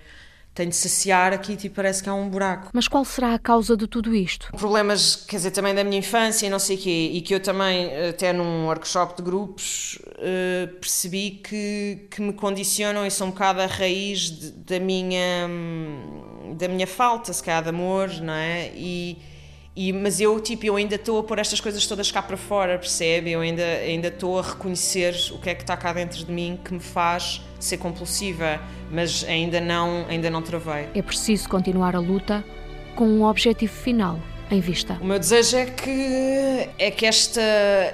[0.58, 2.70] tenho de saciar aqui, tipo, parece que há um buraco.
[2.72, 4.50] Mas qual será a causa de tudo isto?
[4.56, 7.40] Problemas, quer dizer, também da minha infância e não sei o quê, e que eu
[7.40, 13.30] também, até num workshop de grupos, uh, percebi que, que me condicionam e são um
[13.30, 15.48] bocado a raiz de, da minha
[16.56, 18.72] da minha falta, se calhar, de amor, não é?
[18.74, 19.18] E,
[19.78, 22.76] e, mas eu, tipo, eu ainda estou a pôr estas coisas todas cá para fora,
[22.76, 23.30] percebe?
[23.30, 26.58] Eu ainda ainda estou a reconhecer o que é que está cá dentro de mim
[26.64, 28.60] que me faz ser compulsiva,
[28.90, 30.88] mas ainda não, ainda não travei.
[30.96, 32.44] É preciso continuar a luta
[32.96, 34.18] com um objetivo final
[34.50, 34.98] em vista.
[35.00, 37.40] O meu desejo é que é que esta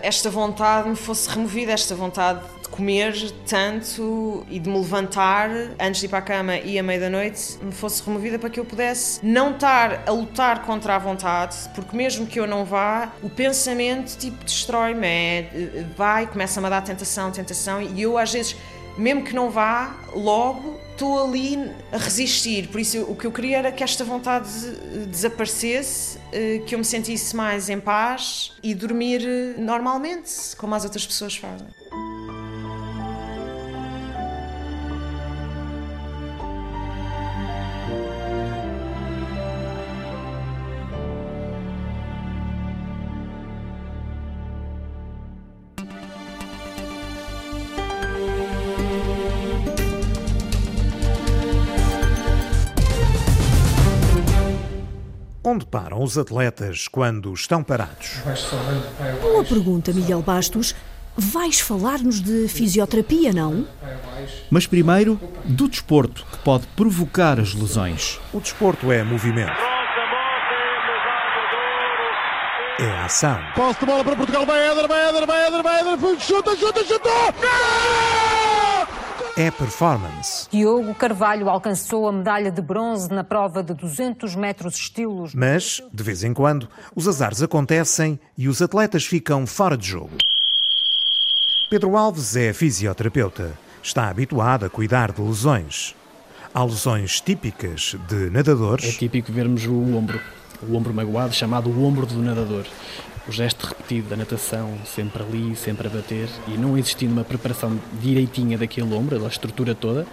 [0.03, 2.41] esta vontade me fosse removida, esta vontade
[2.75, 3.15] comer
[3.47, 7.09] tanto e de me levantar antes de ir para a cama e à meia da
[7.09, 11.57] noite me fosse removida para que eu pudesse não estar a lutar contra a vontade,
[11.73, 16.83] porque mesmo que eu não vá, o pensamento tipo destrói-me, é, vai, começa-me a dar
[16.83, 18.57] tentação, tentação e eu às vezes
[18.97, 21.59] mesmo que não vá, logo estou ali
[21.93, 22.69] a resistir.
[22.69, 24.49] Por isso, o que eu queria era que esta vontade
[25.09, 30.85] desaparecesse, eh, que eu me sentisse mais em paz e dormir eh, normalmente, como as
[30.85, 31.67] outras pessoas fazem.
[56.05, 58.19] Os atletas quando estão parados?
[59.23, 60.75] Uma pergunta, Miguel Bastos.
[61.17, 63.67] Vais falar-nos de fisioterapia, não?
[64.51, 68.21] Mas primeiro, do desporto, que pode provocar as lesões.
[68.33, 69.53] O desporto é movimento.
[72.81, 73.39] É ação.
[73.55, 76.85] Posse de bola para Portugal, vai Éder, vai Éder, vai Éder, vai Éder, chuta, chuta,
[76.85, 77.11] chuta!
[79.37, 80.49] É performance.
[80.49, 85.35] Diogo Carvalho alcançou a medalha de bronze na prova de 200 metros estilos.
[85.35, 90.17] Mas, de vez em quando, os azares acontecem e os atletas ficam fora de jogo.
[91.69, 93.59] Pedro Alves é fisioterapeuta.
[93.83, 95.97] Está habituado a cuidar de lesões.
[96.55, 98.85] Há lesões típicas de nadadores.
[98.85, 100.21] É típico vermos o ombro,
[100.63, 102.67] o ombro magoado, chamado o ombro do nadador
[103.27, 107.79] o gesto repetido da natação, sempre ali, sempre a bater, e não existindo uma preparação
[108.01, 110.07] direitinha daquele ombro, da estrutura toda,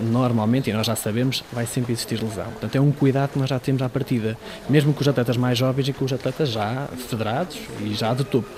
[0.00, 2.46] normalmente, e nós já sabemos, vai sempre existir lesão.
[2.46, 4.36] Portanto, é um cuidado que nós já temos à partida,
[4.68, 8.24] mesmo com os atletas mais jovens e com os atletas já federados e já de
[8.24, 8.48] topo.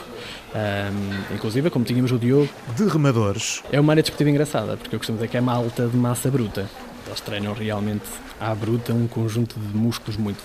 [0.55, 2.49] Um, inclusive, como tínhamos o Diogo.
[2.75, 3.63] De remadores.
[3.71, 6.67] É uma área desportiva engraçada, porque eu costumo dizer que é malta de massa bruta.
[7.09, 8.05] Eles treinam realmente
[8.39, 10.43] à bruta um conjunto de músculos muito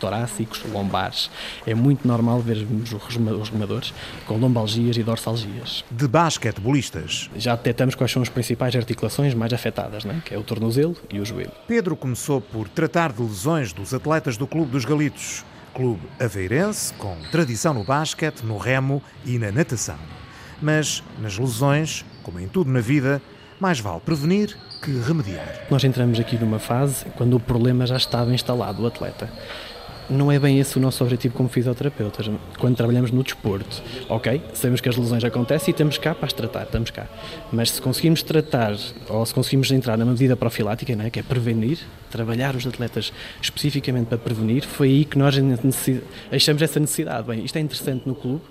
[0.00, 1.30] torácicos, lombares.
[1.64, 3.94] É muito normal vermos os remadores
[4.26, 5.84] com lombalgias e dorsalgias.
[5.88, 7.30] De basquetebolistas.
[7.36, 10.20] Já detectamos quais são as principais articulações mais afetadas, né?
[10.24, 11.52] que é o tornozelo e o joelho.
[11.68, 17.16] Pedro começou por tratar de lesões dos atletas do Clube dos Galitos, clube aveirense com
[17.30, 19.98] tradição no basquete, no remo e na natação.
[20.60, 23.22] Mas nas lesões, como em tudo na vida,
[23.60, 25.66] mais vale prevenir que remediar.
[25.70, 29.28] Nós entramos aqui numa fase quando o problema já estava instalado, o atleta.
[30.08, 32.30] Não é bem esse o nosso objetivo como fisioterapeutas.
[32.58, 36.32] Quando trabalhamos no desporto, ok, sabemos que as lesões acontecem e estamos cá para as
[36.32, 37.08] tratar, estamos cá.
[37.50, 38.76] Mas se conseguimos tratar,
[39.08, 43.12] ou se conseguimos entrar numa medida profilática, né, que é prevenir, trabalhar os atletas
[43.42, 45.34] especificamente para prevenir, foi aí que nós
[46.30, 47.26] achamos essa necessidade.
[47.26, 48.42] Bem, isto é interessante no clube,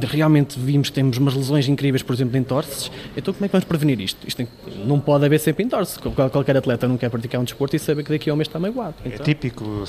[0.00, 3.52] realmente vimos que temos umas lesões incríveis, por exemplo, em torces, então como é que
[3.52, 4.26] vamos prevenir isto?
[4.26, 4.48] Isto tem,
[4.84, 5.98] não pode haver sempre em torce.
[5.98, 8.58] Qualquer atleta não quer praticar um desporto e sabe que daqui a um mês está
[8.58, 8.94] magoado.
[9.04, 9.86] Então, é típico, uh,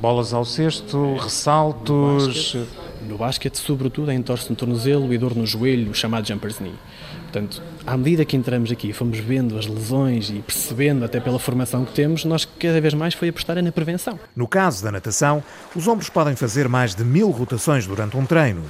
[0.00, 2.54] bolas ao cesto, ressaltos...
[2.54, 2.68] No basquete,
[3.08, 6.74] no basquete, sobretudo, é entorse no tornozelo e dor no joelho, o chamado jumper's knee.
[7.22, 11.84] Portanto, à medida que entramos aqui, fomos vendo as lesões e percebendo, até pela formação
[11.84, 14.20] que temos, nós cada vez mais foi apostar na prevenção.
[14.36, 15.42] No caso da natação,
[15.74, 18.62] os ombros podem fazer mais de mil rotações durante um treino.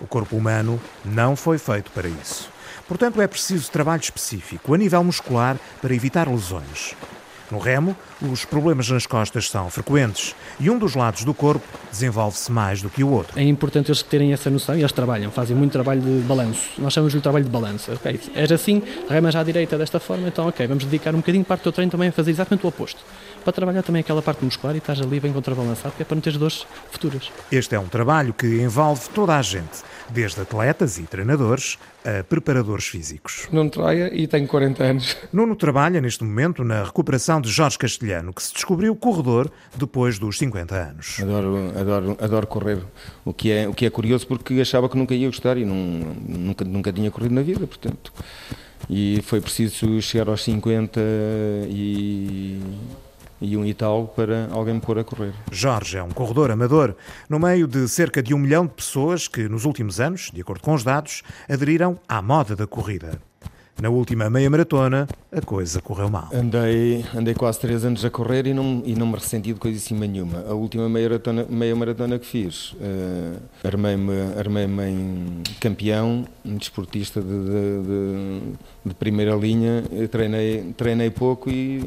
[0.00, 2.50] O corpo humano não foi feito para isso.
[2.86, 6.94] Portanto, é preciso trabalho específico a nível muscular para evitar lesões.
[7.50, 12.50] No remo, os problemas nas costas são frequentes e um dos lados do corpo desenvolve-se
[12.50, 13.38] mais do que o outro.
[13.38, 16.70] É importante eles terem essa noção e eles trabalham, fazem muito trabalho de balanço.
[16.78, 17.92] Nós chamamos-lhe trabalho de balanço.
[17.92, 21.60] Okay, és assim, remas à direita desta forma, então ok, vamos dedicar um bocadinho parte
[21.60, 23.00] do teu treino também a fazer exatamente o oposto.
[23.44, 26.22] Para trabalhar também aquela parte muscular e estás ali bem contrabalançado, que é para não
[26.22, 27.30] ter dores futuras.
[27.52, 32.86] Este é um trabalho que envolve toda a gente desde atletas e treinadores a preparadores
[32.86, 33.48] físicos.
[33.50, 35.16] Nuno Troia e tenho 40 anos.
[35.32, 40.38] Nuno trabalha neste momento na recuperação de Jorge Castelhano, que se descobriu corredor depois dos
[40.38, 41.18] 50 anos.
[41.20, 42.78] Adoro, adoro, adoro correr,
[43.24, 45.74] o que, é, o que é curioso porque achava que nunca ia gostar e não,
[46.28, 48.12] nunca, nunca tinha corrido na vida, portanto.
[48.88, 51.00] E foi preciso chegar aos 50
[51.68, 52.60] e
[53.40, 55.32] e um tal para alguém me pôr a correr.
[55.50, 56.96] Jorge é um corredor amador,
[57.28, 60.62] no meio de cerca de um milhão de pessoas que, nos últimos anos, de acordo
[60.62, 63.20] com os dados, aderiram à moda da corrida.
[63.80, 66.30] Na última meia maratona, a coisa correu mal.
[66.32, 70.06] Andei, andei quase três anos a correr e não, e não me ressenti de coisíssima
[70.06, 70.44] nenhuma.
[70.48, 77.20] A última meia maratona, meia maratona que fiz, uh, armei-me armei em campeão, um desportista
[77.20, 78.40] de, de, de,
[78.86, 81.84] de primeira linha, treinei, treinei pouco e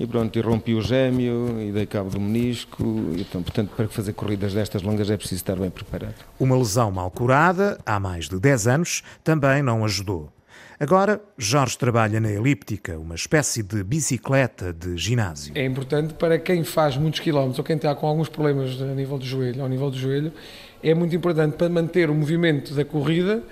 [0.00, 2.84] e pronto, e rompi o gêmeo e dei cabo do menisco.
[3.16, 6.14] Então, portanto, para fazer corridas destas longas é preciso estar bem preparado.
[6.38, 10.30] Uma lesão mal curada, há mais de 10 anos, também não ajudou.
[10.80, 15.52] Agora, Jorge trabalha na elíptica, uma espécie de bicicleta de ginásio.
[15.56, 19.18] É importante para quem faz muitos quilómetros ou quem está com alguns problemas a nível
[19.18, 20.32] do joelho, ao nível do joelho,
[20.80, 23.42] é muito importante para manter o movimento da corrida,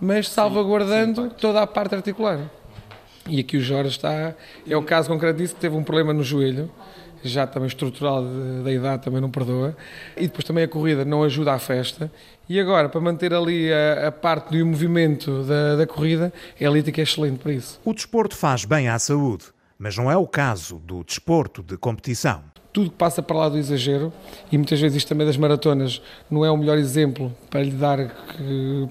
[0.00, 2.48] mas salvaguardando sim, sim, toda a parte articular.
[3.28, 6.22] E aqui o Jorge está, é o caso concreto disso, que teve um problema no
[6.22, 6.70] joelho,
[7.24, 8.24] já também estrutural
[8.62, 9.76] da idade também não perdoa,
[10.16, 12.08] e depois também a corrida não ajuda à festa,
[12.48, 17.00] e agora, para manter ali a, a parte do movimento da, da corrida, a elítica
[17.00, 17.80] é excelente para isso.
[17.84, 19.46] O desporto faz bem à saúde,
[19.78, 22.42] mas não é o caso do desporto de competição
[22.78, 24.12] tudo que passa para lá do exagero,
[24.52, 27.98] e muitas vezes isto também das maratonas não é o melhor exemplo para lhe dar,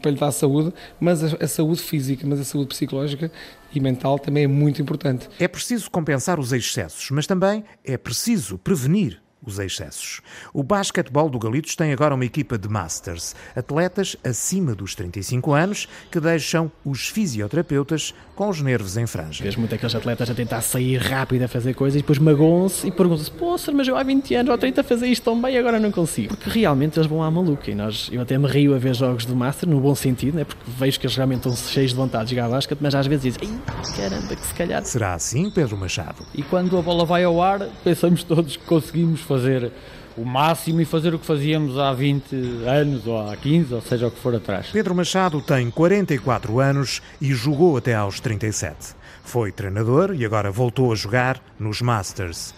[0.02, 3.32] para lhe dar saúde, mas a, a saúde física, mas a saúde psicológica
[3.74, 5.30] e mental também é muito importante.
[5.40, 10.22] É preciso compensar os excessos, mas também é preciso prevenir os excessos.
[10.54, 15.88] O basquetebol do Galitos tem agora uma equipa de Masters, atletas acima dos 35 anos
[16.12, 19.44] que deixam os fisioterapeutas com os nervos em franja.
[19.44, 22.92] Vejo muito aqueles atletas a tentar sair rápido a fazer coisas e depois magoam-se e
[22.92, 25.58] perguntam-se: Poxa, mas eu há 20 anos ou 30 a fazer isto tão bem e
[25.58, 26.36] agora não consigo.
[26.36, 29.26] Porque realmente eles vão à maluca e nós, eu até me rio a ver jogos
[29.26, 30.44] do Master, no bom sentido, né?
[30.44, 33.34] porque vejo que eles realmente estão cheios de vontade de jogar basquete, mas às vezes
[33.34, 33.60] dizem:
[33.96, 34.84] caramba, que se calhar.
[34.84, 36.24] Será assim, Pedro Machado?
[36.34, 39.72] E quando a bola vai ao ar, pensamos todos que conseguimos fazer
[40.18, 42.36] o máximo e fazer o que fazíamos há 20
[42.66, 44.68] anos ou há 15, ou seja o que for atrás.
[44.74, 48.96] Pedro Machado tem 44 anos e jogou até aos 37.
[49.24, 52.56] Foi treinador e agora voltou a jogar nos Masters.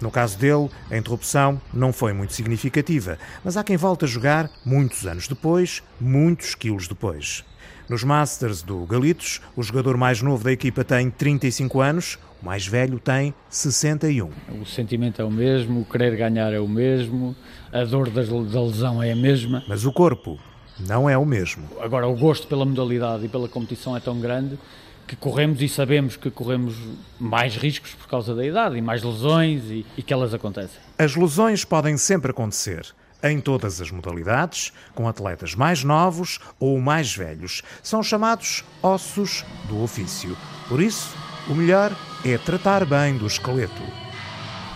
[0.00, 4.50] No caso dele, a interrupção não foi muito significativa, mas há quem volte a jogar
[4.64, 7.44] muitos anos depois, muitos quilos depois.
[7.88, 12.66] Nos Masters do Galitos, o jogador mais novo da equipa tem 35 anos, o mais
[12.66, 14.30] velho tem 61.
[14.60, 17.34] O sentimento é o mesmo, o querer ganhar é o mesmo,
[17.72, 19.64] a dor da lesão é a mesma.
[19.66, 20.38] Mas o corpo
[20.78, 21.66] não é o mesmo.
[21.80, 24.58] Agora, o gosto pela modalidade e pela competição é tão grande
[25.06, 26.76] que corremos e sabemos que corremos
[27.18, 30.78] mais riscos por causa da idade e mais lesões e, e que elas acontecem.
[30.98, 37.14] As lesões podem sempre acontecer em todas as modalidades, com atletas mais novos ou mais
[37.14, 37.62] velhos.
[37.82, 40.36] São chamados ossos do ofício.
[40.68, 41.14] Por isso,
[41.48, 43.82] o melhor é tratar bem do esqueleto.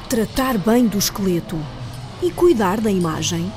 [0.09, 1.59] Tratar bem do esqueleto
[2.23, 3.51] e cuidar da imagem.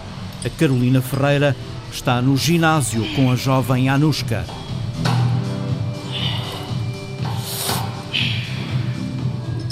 [0.44, 1.56] A Carolina Ferreira
[1.92, 4.46] está no ginásio com a jovem Anushka.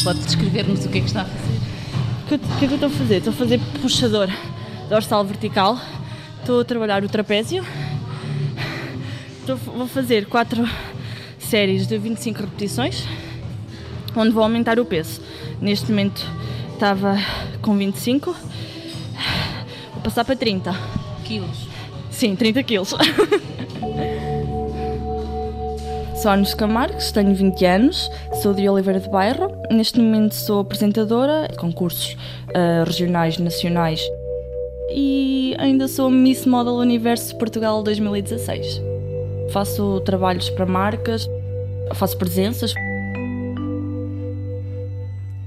[0.03, 1.59] Pode descrever-nos o que é que está a fazer?
[2.23, 3.17] O que, que é que eu estou a fazer?
[3.17, 4.29] Estou a fazer puxador
[4.89, 5.77] dorsal vertical.
[6.39, 7.65] Estou a trabalhar o trapézio.
[9.39, 10.67] Estou, vou fazer 4
[11.39, 13.05] séries de 25 repetições,
[14.15, 15.21] onde vou aumentar o peso.
[15.61, 16.25] Neste momento
[16.73, 17.17] estava
[17.61, 18.35] com 25,
[19.93, 20.73] vou passar para 30.
[21.23, 21.67] Quilos?
[22.09, 22.93] Sim, 30 quilos.
[26.21, 28.09] Sou Anos Camargos, tenho 20 anos,
[28.41, 29.51] sou de Oliveira de Bairro.
[29.69, 32.13] Neste momento sou apresentadora de concursos
[32.47, 34.01] uh, regionais, nacionais
[34.95, 38.81] e ainda sou Miss Model Universo Portugal 2016.
[39.51, 41.27] Faço trabalhos para marcas,
[41.95, 42.73] faço presenças.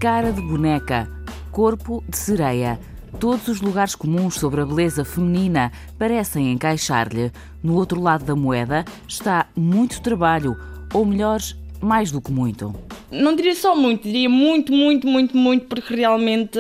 [0.01, 1.09] Cara de boneca,
[1.53, 2.79] corpo de sereia.
[3.21, 7.31] Todos os lugares comuns sobre a beleza feminina parecem encaixar-lhe.
[7.63, 10.57] No outro lado da moeda está muito trabalho,
[10.93, 11.41] ou melhor,
[11.81, 12.75] mais do que muito.
[13.11, 16.59] Não diria só muito, diria muito, muito, muito, muito, porque realmente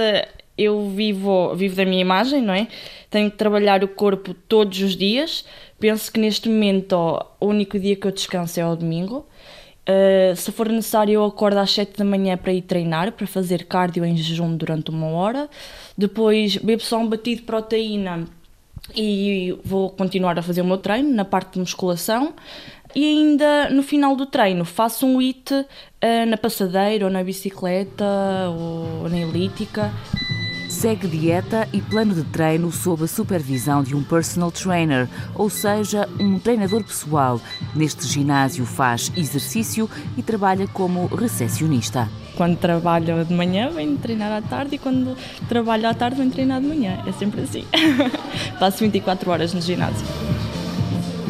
[0.57, 2.69] eu vivo, vivo da minha imagem, não é?
[3.11, 5.45] Tenho que trabalhar o corpo todos os dias.
[5.79, 6.97] Penso que neste momento
[7.41, 9.27] o único dia que eu descanso é ao domingo.
[9.89, 13.67] Uh, se for necessário, eu acordo às 7 da manhã para ir treinar, para fazer
[13.67, 15.49] cardio em jejum durante uma hora.
[15.97, 18.27] Depois bebo só um batido de proteína
[18.95, 22.35] e vou continuar a fazer o meu treino na parte de musculação.
[22.95, 25.67] E ainda no final do treino faço um HIIT uh,
[26.27, 28.05] na passadeira ou na bicicleta
[28.49, 29.93] ou na elíptica.
[30.77, 36.07] Segue dieta e plano de treino sob a supervisão de um personal trainer, ou seja,
[36.21, 37.41] um treinador pessoal.
[37.75, 42.11] Neste ginásio faz exercício e trabalha como recepcionista.
[42.37, 45.17] Quando trabalho de manhã, venho treinar à tarde e quando
[45.49, 47.03] trabalho à tarde, venho treinar de manhã.
[47.07, 47.65] É sempre assim.
[48.61, 50.07] Passo 24 horas no ginásio.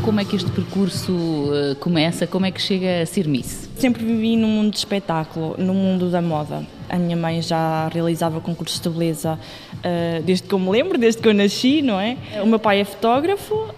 [0.06, 2.28] Como é que este percurso uh, começa?
[2.28, 3.68] Como é que chega a ser Miss?
[3.76, 6.64] Sempre vivi no mundo de espetáculo, no mundo da moda.
[6.88, 11.20] A minha mãe já realizava concursos de beleza uh, desde que eu me lembro, desde
[11.20, 12.16] que eu nasci, não é?
[12.40, 13.68] O meu pai é fotógrafo.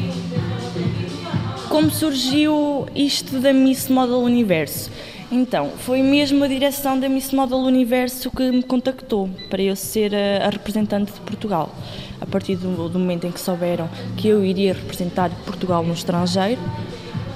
[1.70, 4.90] Como surgiu isto da Miss Model Universo?
[5.36, 10.14] Então, foi mesmo a direção da Miss Model Universo que me contactou para eu ser
[10.14, 11.74] a, a representante de Portugal.
[12.20, 16.60] A partir do, do, momento em que souberam que eu iria representar Portugal no estrangeiro,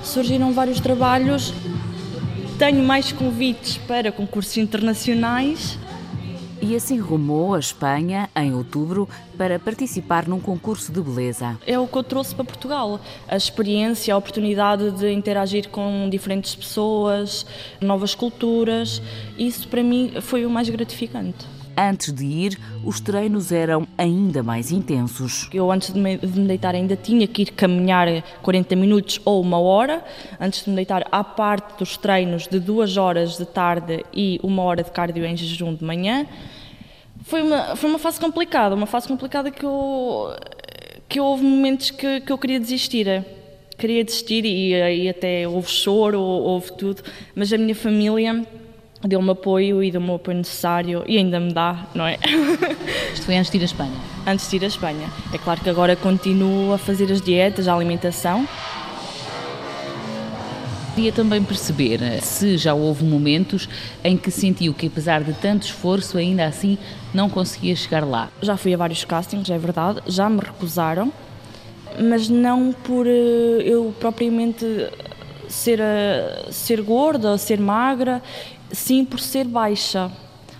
[0.05, 1.53] surgiram vários trabalhos
[2.57, 5.79] tenho mais convites para concursos internacionais.
[6.61, 11.57] E assim rumou a Espanha, em outubro, para participar num concurso de beleza.
[11.64, 13.01] É o que eu trouxe para Portugal.
[13.29, 17.47] A experiência, a oportunidade de interagir com diferentes pessoas,
[17.81, 19.01] novas culturas.
[19.38, 21.58] Isso para mim foi o mais gratificante.
[21.81, 25.49] Antes de ir, os treinos eram ainda mais intensos.
[25.55, 28.09] Eu, antes de me, de me, deitar, ainda tinha que ir caminhar
[28.43, 30.05] 40 minutos ou uma hora.
[30.41, 34.64] Antes de me deitar, à parte dos treinos de duas horas de tarde e uma
[34.64, 36.27] hora de cardio em jejum de manhã.
[37.23, 40.35] Foi uma, foi uma fase complicada, uma fase complicada que eu,
[41.09, 43.25] que houve momentos que, que eu queria desistir
[43.79, 47.01] queria desistir e, e até houve choro, houve tudo,
[47.33, 48.45] mas a minha família
[49.07, 52.19] deu-me apoio e deu-me o apoio necessário e ainda me dá, não é?
[53.13, 53.97] Isto foi antes de ir à Espanha?
[54.27, 55.09] Antes de ir à Espanha.
[55.33, 58.47] É claro que agora continuo a fazer as dietas, a alimentação.
[60.95, 63.69] Queria também perceber se já houve momentos
[64.03, 66.77] em que sentiu que, apesar de tanto esforço, ainda assim
[67.15, 68.29] não conseguia chegar lá.
[68.43, 71.13] Já fui a vários castings, é verdade, já me recusaram,
[72.01, 74.67] mas não por eh, eu propriamente
[75.49, 78.21] ser, eh, ser gorda, ser magra
[78.73, 80.11] sim por ser baixa.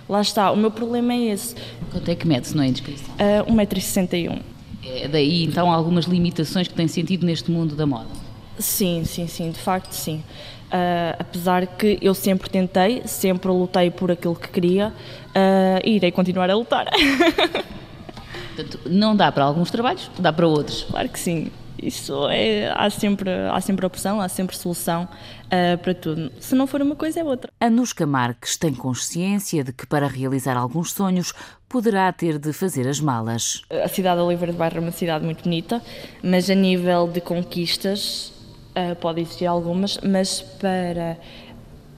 [0.07, 1.55] Lá está, o meu problema é esse.
[1.91, 3.13] Quanto é que mede, se não é indiscrição?
[3.15, 4.41] Uh, 1,61m.
[4.83, 8.09] É daí então algumas limitações que tem sentido neste mundo da moda?
[8.57, 10.23] Sim, sim, sim, de facto sim.
[10.67, 16.11] Uh, apesar que eu sempre tentei, sempre lutei por aquilo que queria uh, e irei
[16.11, 16.87] continuar a lutar.
[18.55, 20.83] Portanto, não dá para alguns trabalhos, dá para outros.
[20.83, 21.51] Claro que sim.
[21.81, 25.07] Isso é, há sempre, há sempre opção, há sempre solução
[25.45, 26.31] uh, para tudo.
[26.39, 27.51] Se não for uma coisa, é outra.
[27.59, 31.33] Anuska Marques tem consciência de que para realizar alguns sonhos
[31.67, 33.61] poderá ter de fazer as malas.
[33.69, 35.81] A cidade de Oliveira de Bairro é uma cidade muito bonita,
[36.23, 38.33] mas a nível de conquistas
[38.75, 41.17] uh, pode existir algumas, mas para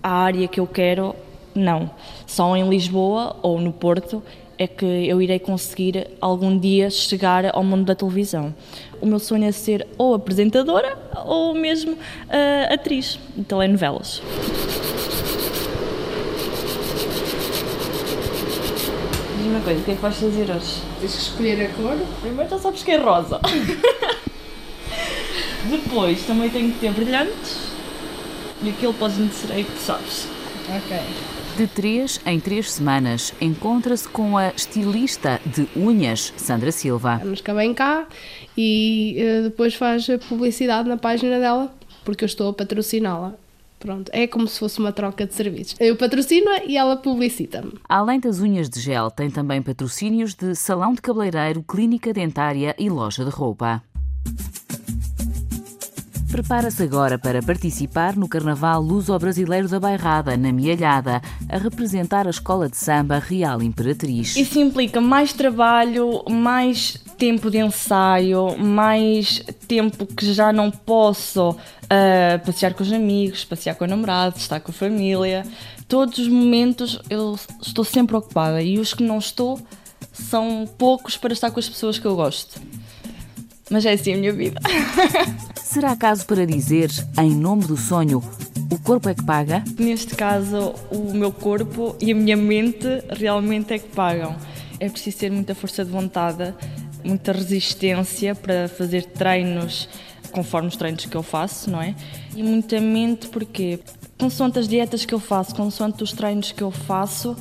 [0.03, 1.15] a área que eu quero,
[1.55, 1.89] não.
[2.25, 4.23] Só em Lisboa ou no Porto
[4.61, 8.53] é que eu irei conseguir algum dia chegar ao mundo da televisão.
[9.01, 10.95] O meu sonho é ser ou apresentadora
[11.25, 14.21] ou mesmo uh, atriz de telenovelas.
[19.35, 20.81] Diz uma coisa, o que é que vais fazer hoje?
[20.99, 21.97] Tens que escolher a cor.
[22.21, 23.39] Primeiro já sabes que é rosa.
[25.71, 27.71] Depois também tenho que ter brilhantes
[28.61, 28.93] e aquilo
[29.31, 30.27] ser aí que sabes.
[30.69, 30.99] Ok.
[31.57, 37.19] De três em três semanas, encontra-se com a estilista de unhas, Sandra Silva.
[37.21, 38.07] Vamos cá vem cá
[38.57, 41.73] e uh, depois faz a publicidade na página dela,
[42.03, 43.35] porque eu estou a patrociná-la.
[43.79, 45.75] Pronto, é como se fosse uma troca de serviços.
[45.79, 47.73] Eu patrocino-a e ela publicita-me.
[47.89, 52.89] Além das unhas de gel, tem também patrocínios de salão de cabeleireiro, clínica dentária e
[52.89, 53.83] loja de roupa.
[56.31, 62.69] Prepara-se agora para participar no Carnaval Luso-Brasileiro da Bairrada, na Mialhada, a representar a Escola
[62.69, 64.37] de Samba Real Imperatriz.
[64.37, 72.45] Isso implica mais trabalho, mais tempo de ensaio, mais tempo que já não posso uh,
[72.45, 75.45] passear com os amigos, passear com o namorado, estar com a família.
[75.85, 79.59] Todos os momentos eu estou sempre ocupada e os que não estou
[80.13, 82.57] são poucos para estar com as pessoas que eu gosto.
[83.71, 84.59] Mas é assim a minha vida.
[85.63, 88.21] Será caso para dizer, em nome do sonho,
[88.69, 89.63] o corpo é que paga?
[89.79, 94.35] Neste caso, o meu corpo e a minha mente realmente é que pagam.
[94.77, 96.53] É preciso ter muita força de vontade,
[97.01, 99.87] muita resistência para fazer treinos
[100.31, 101.95] conforme os treinos que eu faço, não é?
[102.35, 103.79] E muita mente porque,
[104.17, 107.37] consoante as dietas que eu faço, consoante os treinos que eu faço,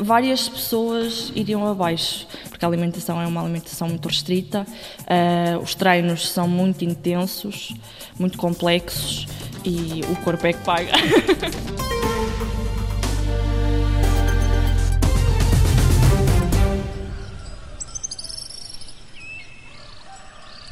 [0.00, 4.66] várias pessoas iriam abaixo, porque a alimentação é uma alimentação muito restrita,
[5.02, 7.74] uh, os treinos são muito intensos,
[8.18, 9.26] muito complexos
[9.64, 10.92] e o corpo é que paga.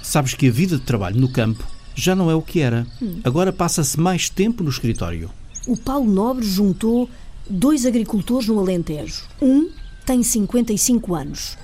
[0.03, 1.63] Sabes que a vida de trabalho no campo
[1.95, 2.87] já não é o que era.
[3.03, 3.21] Hum.
[3.23, 5.31] Agora passa-se mais tempo no escritório.
[5.67, 7.11] O Paulo Nobre juntou
[7.49, 9.25] dois agricultores no Alentejo.
[9.41, 9.71] Um
[10.05, 11.59] tem 55 anos,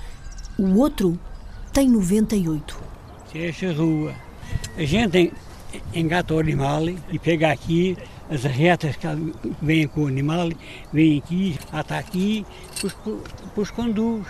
[0.57, 1.19] o outro
[1.73, 2.77] tem 98.
[3.33, 4.15] Essa rua.
[4.77, 5.33] A gente
[5.93, 7.97] engata o animal e pega aqui
[8.29, 9.07] as retas que
[9.61, 10.49] vêm com o animal,
[10.91, 12.45] vem aqui, até aqui,
[13.43, 14.25] depois conduz.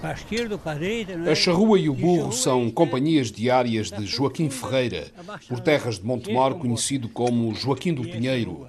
[0.00, 1.16] Para a esquerda ou para a direita.
[1.16, 1.32] Não é?
[1.32, 5.06] A charrua e o burro são companhias diárias de Joaquim Ferreira,
[5.48, 8.66] por terras de Montemor, conhecido como Joaquim do Pinheiro.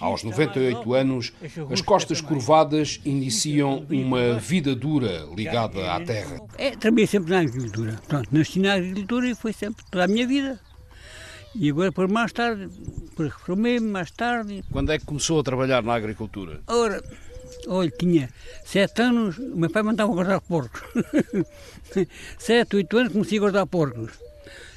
[0.00, 1.32] Aos 98 anos,
[1.70, 6.40] as costas curvadas iniciam uma vida dura ligada à terra.
[6.58, 8.00] É, trabalhei sempre na agricultura.
[8.06, 10.60] Pronto, nasci na agricultura e foi sempre toda a minha vida.
[11.54, 12.68] E agora, por mais tarde,
[13.14, 14.64] por reformei-me mais tarde.
[14.72, 16.60] Quando é que começou a trabalhar na agricultura?
[16.66, 17.00] Ora,
[17.68, 18.28] olha, tinha
[18.64, 20.82] sete anos, o meu pai mandava guardar porcos.
[22.38, 24.12] sete, oito anos comecei a guardar porcos.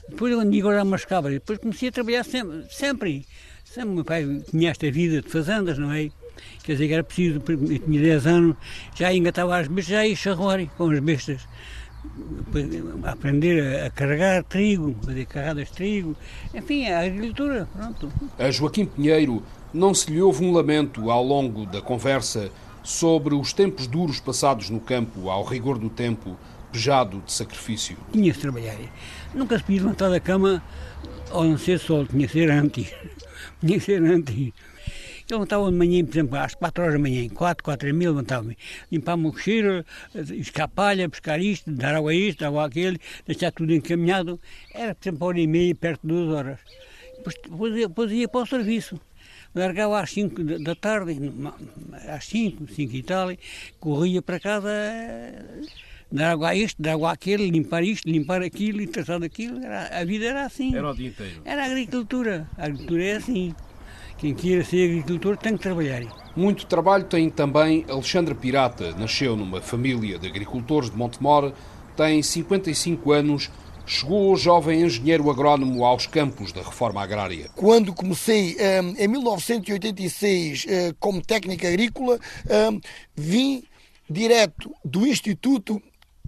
[0.07, 1.33] Depois eu andei a guardar umas cabras.
[1.33, 2.65] Depois comecei a trabalhar sempre.
[2.69, 3.25] sempre.
[3.73, 6.09] Sempre meu pai tinha esta vida de fazendas, não é?
[6.63, 8.55] Quer dizer que era preciso, eu tinha 10 anos,
[8.95, 11.47] já engatava as bestas, já ia charroar com as bestas.
[13.03, 16.15] Aprender a carregar trigo, fazer carradas de trigo,
[16.53, 18.11] enfim, a agricultura, pronto.
[18.39, 19.43] A Joaquim Pinheiro
[19.73, 22.49] não se lhe houve um lamento ao longo da conversa
[22.83, 26.37] sobre os tempos duros passados no campo, ao rigor do tempo,
[26.71, 27.97] pejado de sacrifício.
[28.13, 28.77] Tinha que trabalhar.
[29.33, 30.63] Nunca se podia levantar da cama
[31.31, 32.93] ao não ser sol, tinha que ser antes.
[33.59, 34.53] Tinha que antes.
[35.29, 38.11] Eu levantava de manhã, por exemplo, às 4 horas da manhã, 4, 4 e meia,
[38.11, 38.57] levantava-me,
[38.89, 39.85] limpar-me o cocheiro,
[40.15, 44.39] escar palha, pescar isto, dar água a isto, água àquele, deixar tudo encaminhado.
[44.73, 46.59] Era, por exemplo, hora e meia, perto de duas horas.
[47.17, 49.01] Depois, depois, depois ia para o serviço.
[49.53, 51.19] Largava às 5 da tarde,
[52.07, 53.29] às 5, 5 e tal,
[53.81, 54.69] corria para casa
[56.11, 59.63] dar água a isto, dar água àquele, limpar isto, limpar aquilo e tratar daquilo.
[59.63, 60.75] Era, a vida era assim.
[60.75, 61.41] Era o dia inteiro.
[61.45, 62.49] Era a agricultura.
[62.57, 63.55] A agricultura é assim.
[64.17, 66.01] Quem queira ser agricultor tem que trabalhar.
[66.35, 68.91] Muito trabalho tem também Alexandre Pirata.
[68.93, 71.53] Nasceu numa família de agricultores de Montemor,
[71.95, 73.51] tem 55 anos,
[73.85, 77.49] chegou jovem engenheiro agrónomo aos campos da reforma agrária.
[77.55, 82.19] Quando comecei um, em 1986 uh, como técnico agrícola,
[82.71, 82.79] um,
[83.15, 83.63] vim
[84.09, 85.81] direto do Instituto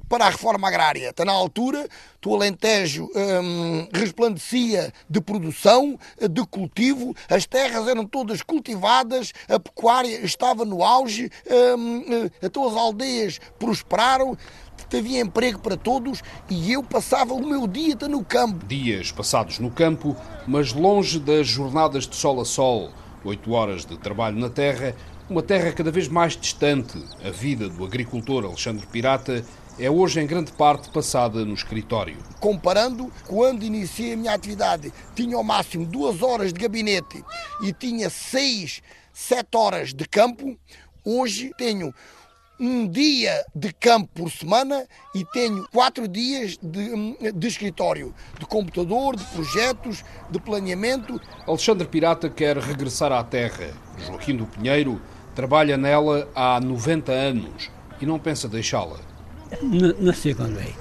[0.10, 1.12] para a reforma agrária.
[1.12, 1.88] Está na altura,
[2.26, 5.98] o Alentejo hum, resplandecia de produção,
[6.30, 11.32] de cultivo, as terras eram todas cultivadas, a pecuária estava no auge,
[11.78, 14.36] hum, então as aldeias prosperaram,
[14.92, 18.66] havia emprego para todos e eu passava o meu dia no campo.
[18.66, 20.16] Dias passados no campo,
[20.48, 22.90] mas longe das jornadas de sol a sol,
[23.24, 24.96] oito horas de trabalho na terra,
[25.30, 27.04] uma terra cada vez mais distante.
[27.24, 29.46] A vida do agricultor Alexandre Pirata
[29.80, 32.18] é hoje em grande parte passada no escritório.
[32.40, 37.24] Comparando, quando iniciei a minha atividade, tinha ao máximo duas horas de gabinete
[37.64, 38.82] e tinha seis,
[39.14, 40.58] sete horas de campo,
[41.06, 41.94] hoje tenho
[42.60, 49.16] um dia de campo por semana e tenho quatro dias de, de, escritório, de computador,
[49.16, 51.22] de projetos, de planeamento.
[51.48, 53.74] Alexandre Pirata quer regressar à terra.
[54.06, 55.02] Joaquim do Pinheiro
[55.34, 57.72] trabalha nela há 90 anos
[58.02, 59.00] e não pensa deixá-la.
[60.00, 60.74] Não, sei quando é.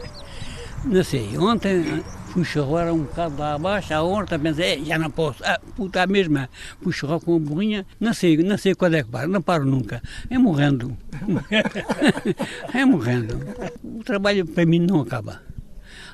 [0.84, 1.36] Não sei.
[1.38, 5.42] Ontem, Fui churrar um bocado lá abaixo, a horta, pensei, já não posso.
[5.42, 6.48] Ah, puta, a mesma.
[6.82, 9.64] Fui churrar com a burrinha, não sei, não sei quando é que paro, não paro
[9.64, 10.02] nunca.
[10.28, 10.94] É morrendo.
[12.74, 13.40] é morrendo.
[13.82, 15.40] O trabalho para mim não acaba.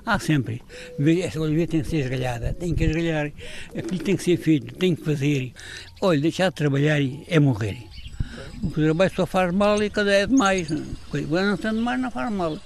[0.06, 0.62] Há sempre.
[1.20, 3.32] Essa oliveira tem que ser esgalhada, tem que esgalhar,
[3.76, 5.52] aquilo tem que ser feito, tem que fazer.
[6.00, 7.93] Olha, deixar de trabalhar é morrer.
[8.64, 10.68] O trabalho só faz mal e cada é demais.
[11.12, 12.56] Agora não sendo mais, não faz mal.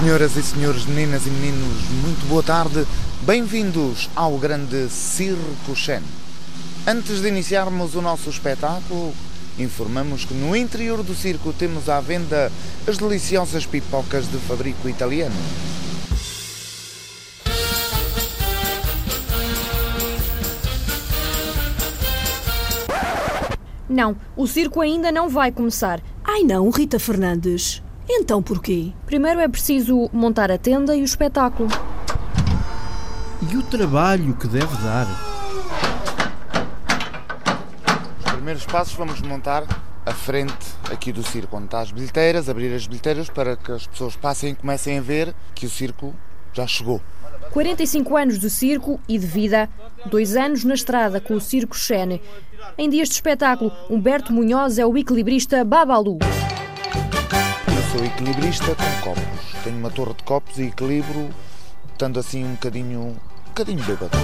[0.00, 2.86] Senhoras e senhores, meninas e meninos, muito boa tarde.
[3.26, 6.02] Bem-vindos ao grande Circo Shen.
[6.86, 9.12] Antes de iniciarmos o nosso espetáculo,
[9.58, 12.50] informamos que no interior do circo temos à venda
[12.86, 15.34] as deliciosas pipocas de fabrico italiano.
[23.88, 26.00] Não, o circo ainda não vai começar.
[26.24, 27.82] Ai não, Rita Fernandes.
[28.08, 28.92] Então porquê?
[29.04, 31.68] Primeiro é preciso montar a tenda e o espetáculo.
[33.50, 35.06] E o trabalho que deve dar?
[38.26, 39.62] Os primeiros passos vamos montar
[40.04, 43.86] a frente aqui do circo, onde está as bilheteiras, abrir as bilheteiras para que as
[43.86, 46.12] pessoas passem e comecem a ver que o circo
[46.52, 47.00] já chegou.
[47.52, 49.68] 45 anos de circo e de vida,
[50.06, 52.20] dois anos na estrada com o Circo Xene.
[52.76, 56.18] Em dias de espetáculo, Humberto Munhoz é o equilibrista Babalu.
[57.68, 59.62] Eu sou equilibrista com copos.
[59.62, 61.30] Tenho uma torre de copos e equilibro,
[61.92, 64.18] estando assim um bocadinho, um bocadinho bêbado.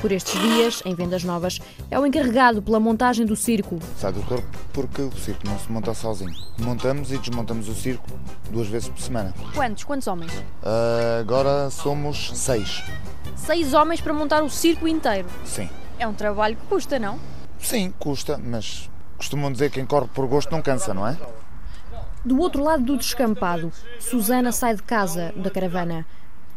[0.00, 3.78] Por estes dias, em vendas novas, é o encarregado pela montagem do circo.
[3.98, 6.32] Sai do corpo porque o circo não se monta sozinho.
[6.58, 8.08] Montamos e desmontamos o circo
[8.50, 9.34] duas vezes por semana.
[9.54, 9.84] Quantos?
[9.84, 10.32] Quantos homens?
[10.32, 12.82] Uh, agora somos seis.
[13.36, 15.28] Seis homens para montar o circo inteiro?
[15.44, 15.68] Sim.
[15.98, 17.20] É um trabalho que custa, não?
[17.58, 18.88] Sim, custa, mas
[19.18, 21.18] costumam dizer que quem corre por gosto não cansa, não é?
[22.24, 26.06] Do outro lado do descampado, Susana sai de casa, da caravana.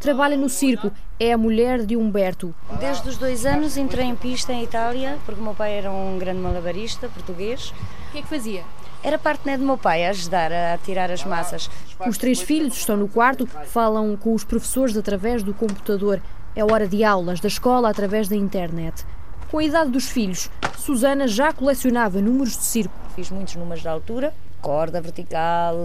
[0.04, 2.54] Trabalha no circo, é a mulher de Humberto.
[2.78, 6.20] Desde os dois anos entrei em pista em Itália, porque o meu pai era um
[6.20, 7.70] grande malabarista português.
[8.10, 8.66] O que é que fazia?
[9.02, 11.70] Era parte né, do meu pai a ajudar a tirar as massas.
[12.06, 16.22] Os três filhos estão no quarto, falam com os professores através do computador.
[16.54, 19.06] É hora de aulas da escola através da internet.
[19.50, 22.94] Com a idade dos filhos, Susana já colecionava números de circo.
[23.16, 24.34] Fiz muitos números de altura,
[24.64, 25.76] corda vertical,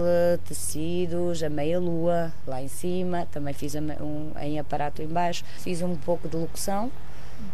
[0.47, 5.97] tecidos, a meia-lua lá em cima, também fiz um, em aparato em baixo, fiz um
[5.97, 6.89] pouco de locução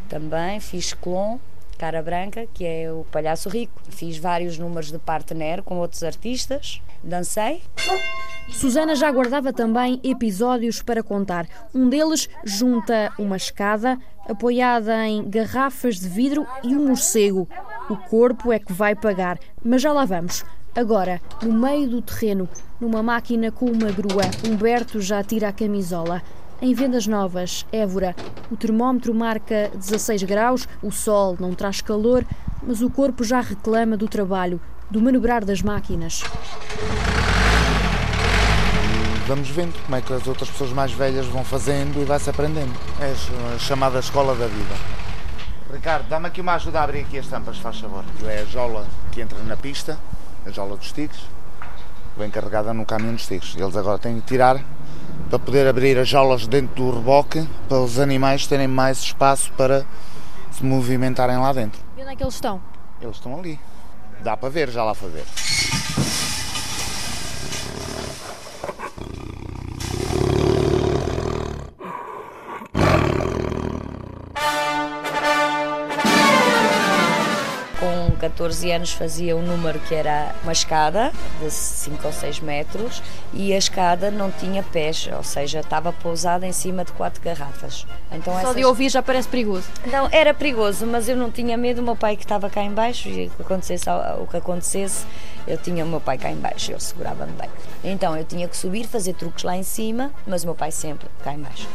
[0.07, 1.39] também, fiz clon,
[1.79, 3.73] cara branca, que é o palhaço rico.
[3.89, 7.63] Fiz vários números de partner com outros artistas, dancei.
[8.49, 11.47] Susana já guardava também episódios para contar.
[11.73, 13.97] Um deles junta uma escada
[14.29, 17.49] apoiada em garrafas de vidro e um morcego.
[17.89, 20.45] O corpo é que vai pagar, mas já lá vamos.
[20.75, 22.49] Agora, no meio do terreno,
[22.81, 26.21] numa máquina com uma grua, Humberto já tira a camisola.
[26.61, 28.13] Em vendas novas, Évora,
[28.51, 32.25] o termómetro marca 16 graus, o sol não traz calor,
[32.61, 34.59] mas o corpo já reclama do trabalho,
[34.91, 36.23] do manobrar das máquinas.
[39.27, 42.73] Vamos vendo como é que as outras pessoas mais velhas vão fazendo e vai-se aprendendo.
[42.99, 43.13] É
[43.55, 44.75] a chamada escola da vida.
[45.71, 48.03] Ricardo, dá-me aqui uma ajuda a abrir aqui as tampas, faz favor.
[48.25, 49.97] É a jola que entra na pista,
[50.45, 51.21] a jola dos tigres,
[52.17, 53.55] vem carregada no caminhão dos tigres.
[53.55, 54.63] Eles agora têm que tirar
[55.29, 59.85] para poder abrir as jaulas dentro do reboque, para os animais terem mais espaço para
[60.51, 61.81] se movimentarem lá dentro.
[61.97, 62.61] E onde é que eles estão?
[63.01, 63.59] Eles estão ali.
[64.21, 65.25] Dá para ver, já lá para ver.
[78.29, 83.53] 14 anos fazia um número que era uma escada de 5 ou 6 metros e
[83.53, 87.85] a escada não tinha pés, ou seja, estava pousada em cima de quatro garrafas.
[88.11, 88.55] Então Só essas...
[88.55, 89.67] de ouvir já parece perigoso.
[89.85, 91.81] Não, era perigoso, mas eu não tinha medo.
[91.81, 93.85] O meu pai que estava cá embaixo e o que acontecesse,
[94.19, 95.05] o que acontecesse
[95.47, 97.49] eu tinha o meu pai cá embaixo, ele segurava-me bem.
[97.83, 101.07] Então eu tinha que subir, fazer truques lá em cima, mas o meu pai sempre
[101.23, 101.67] cá embaixo.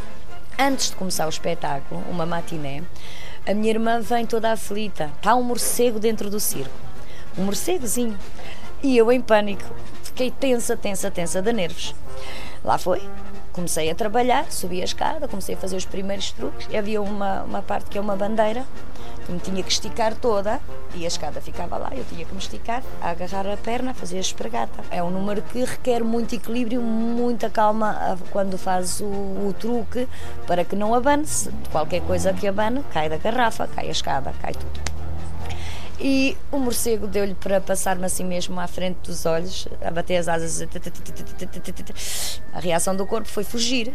[0.59, 2.83] Antes de começar o espetáculo, uma matiné,
[3.51, 5.11] a minha irmã vem toda aflita.
[5.17, 6.71] Está um morcego dentro do circo.
[7.37, 8.17] Um morcegozinho.
[8.81, 9.65] E eu em pânico.
[10.05, 11.93] Fiquei tensa, tensa, tensa de nervos.
[12.65, 13.03] Lá foi.
[13.53, 16.69] comecei a trabalhar, subi a escada, comecei a fazer os primeiros truques.
[16.71, 18.65] E havia uma, uma parte que é uma bandeira
[19.31, 20.61] me tinha que esticar toda
[20.95, 24.19] e a escada ficava lá, eu tinha que me esticar, a agarrar a perna, fazer
[24.19, 24.83] a espregueta.
[24.91, 30.09] É um número que requer muito equilíbrio, muita calma quando faz o, o truque
[30.47, 31.25] para que não abane.
[31.25, 31.51] -se.
[31.71, 34.90] Qualquer coisa que abane, cai da garrafa, cai a escada, cai tudo.
[36.03, 40.29] E o morcego deu-lhe para passar-me assim mesmo à frente dos olhos, a bater as
[40.29, 40.67] asas.
[42.55, 43.93] A reação do corpo foi fugir.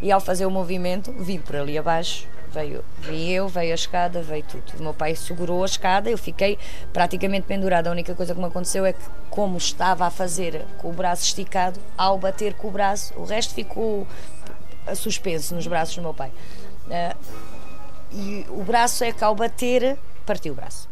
[0.00, 2.28] E ao fazer o movimento, vim por ali abaixo.
[2.52, 4.78] Veio, vim eu, veio a escada, veio tudo.
[4.78, 6.56] O meu pai segurou a escada, eu fiquei
[6.92, 7.90] praticamente pendurada.
[7.90, 11.24] A única coisa que me aconteceu é que, como estava a fazer com o braço
[11.24, 14.06] esticado, ao bater com o braço, o resto ficou
[14.94, 16.30] suspenso nos braços do meu pai.
[18.12, 19.98] e o braço é que, ao bater,
[20.28, 20.86] partiu o braço.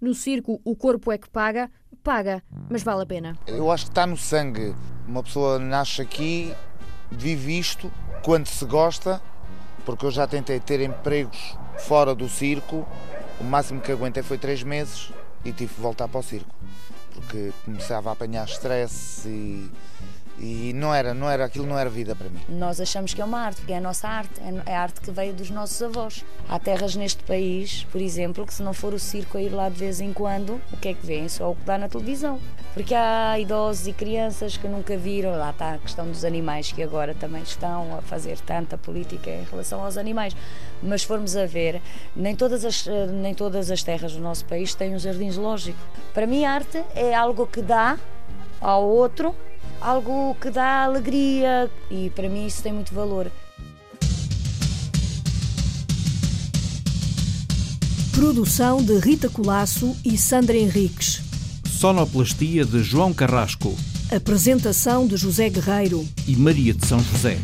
[0.00, 1.70] No circo, o corpo é que paga,
[2.02, 3.38] paga, mas vale a pena.
[3.46, 4.74] Eu acho que está no sangue.
[5.06, 6.52] Uma pessoa nasce aqui,
[7.12, 7.92] vive isto,
[8.24, 9.22] quando se gosta,
[9.84, 12.84] porque eu já tentei ter empregos fora do circo,
[13.40, 15.12] o máximo que aguentei foi três meses
[15.44, 16.52] e tive que voltar para o circo,
[17.12, 19.70] porque começava a apanhar stress e
[20.38, 22.40] e não era, não era, aquilo não era vida para mim.
[22.48, 25.10] Nós achamos que é uma arte, porque é a nossa arte, é a arte que
[25.10, 26.24] veio dos nossos avós.
[26.48, 29.68] Há terras neste país, por exemplo, que se não for o circo a ir lá
[29.68, 31.28] de vez em quando, o que é que vêem?
[31.28, 32.40] Só o que dá na televisão.
[32.72, 36.82] Porque há idosos e crianças que nunca viram, lá está a questão dos animais, que
[36.82, 40.34] agora também estão a fazer tanta política em relação aos animais.
[40.82, 41.80] Mas formos a ver,
[42.16, 45.78] nem todas as, nem todas as terras do nosso país têm um jardim zoológico.
[46.12, 47.96] Para mim, arte é algo que dá
[48.60, 49.34] ao outro
[49.84, 53.30] algo que dá alegria e para mim isso tem muito valor.
[58.12, 61.20] Produção de Rita Colasso e Sandra Henriques.
[61.68, 63.76] Sonoplastia de João Carrasco.
[64.10, 67.36] Apresentação de José Guerreiro e Maria de São José.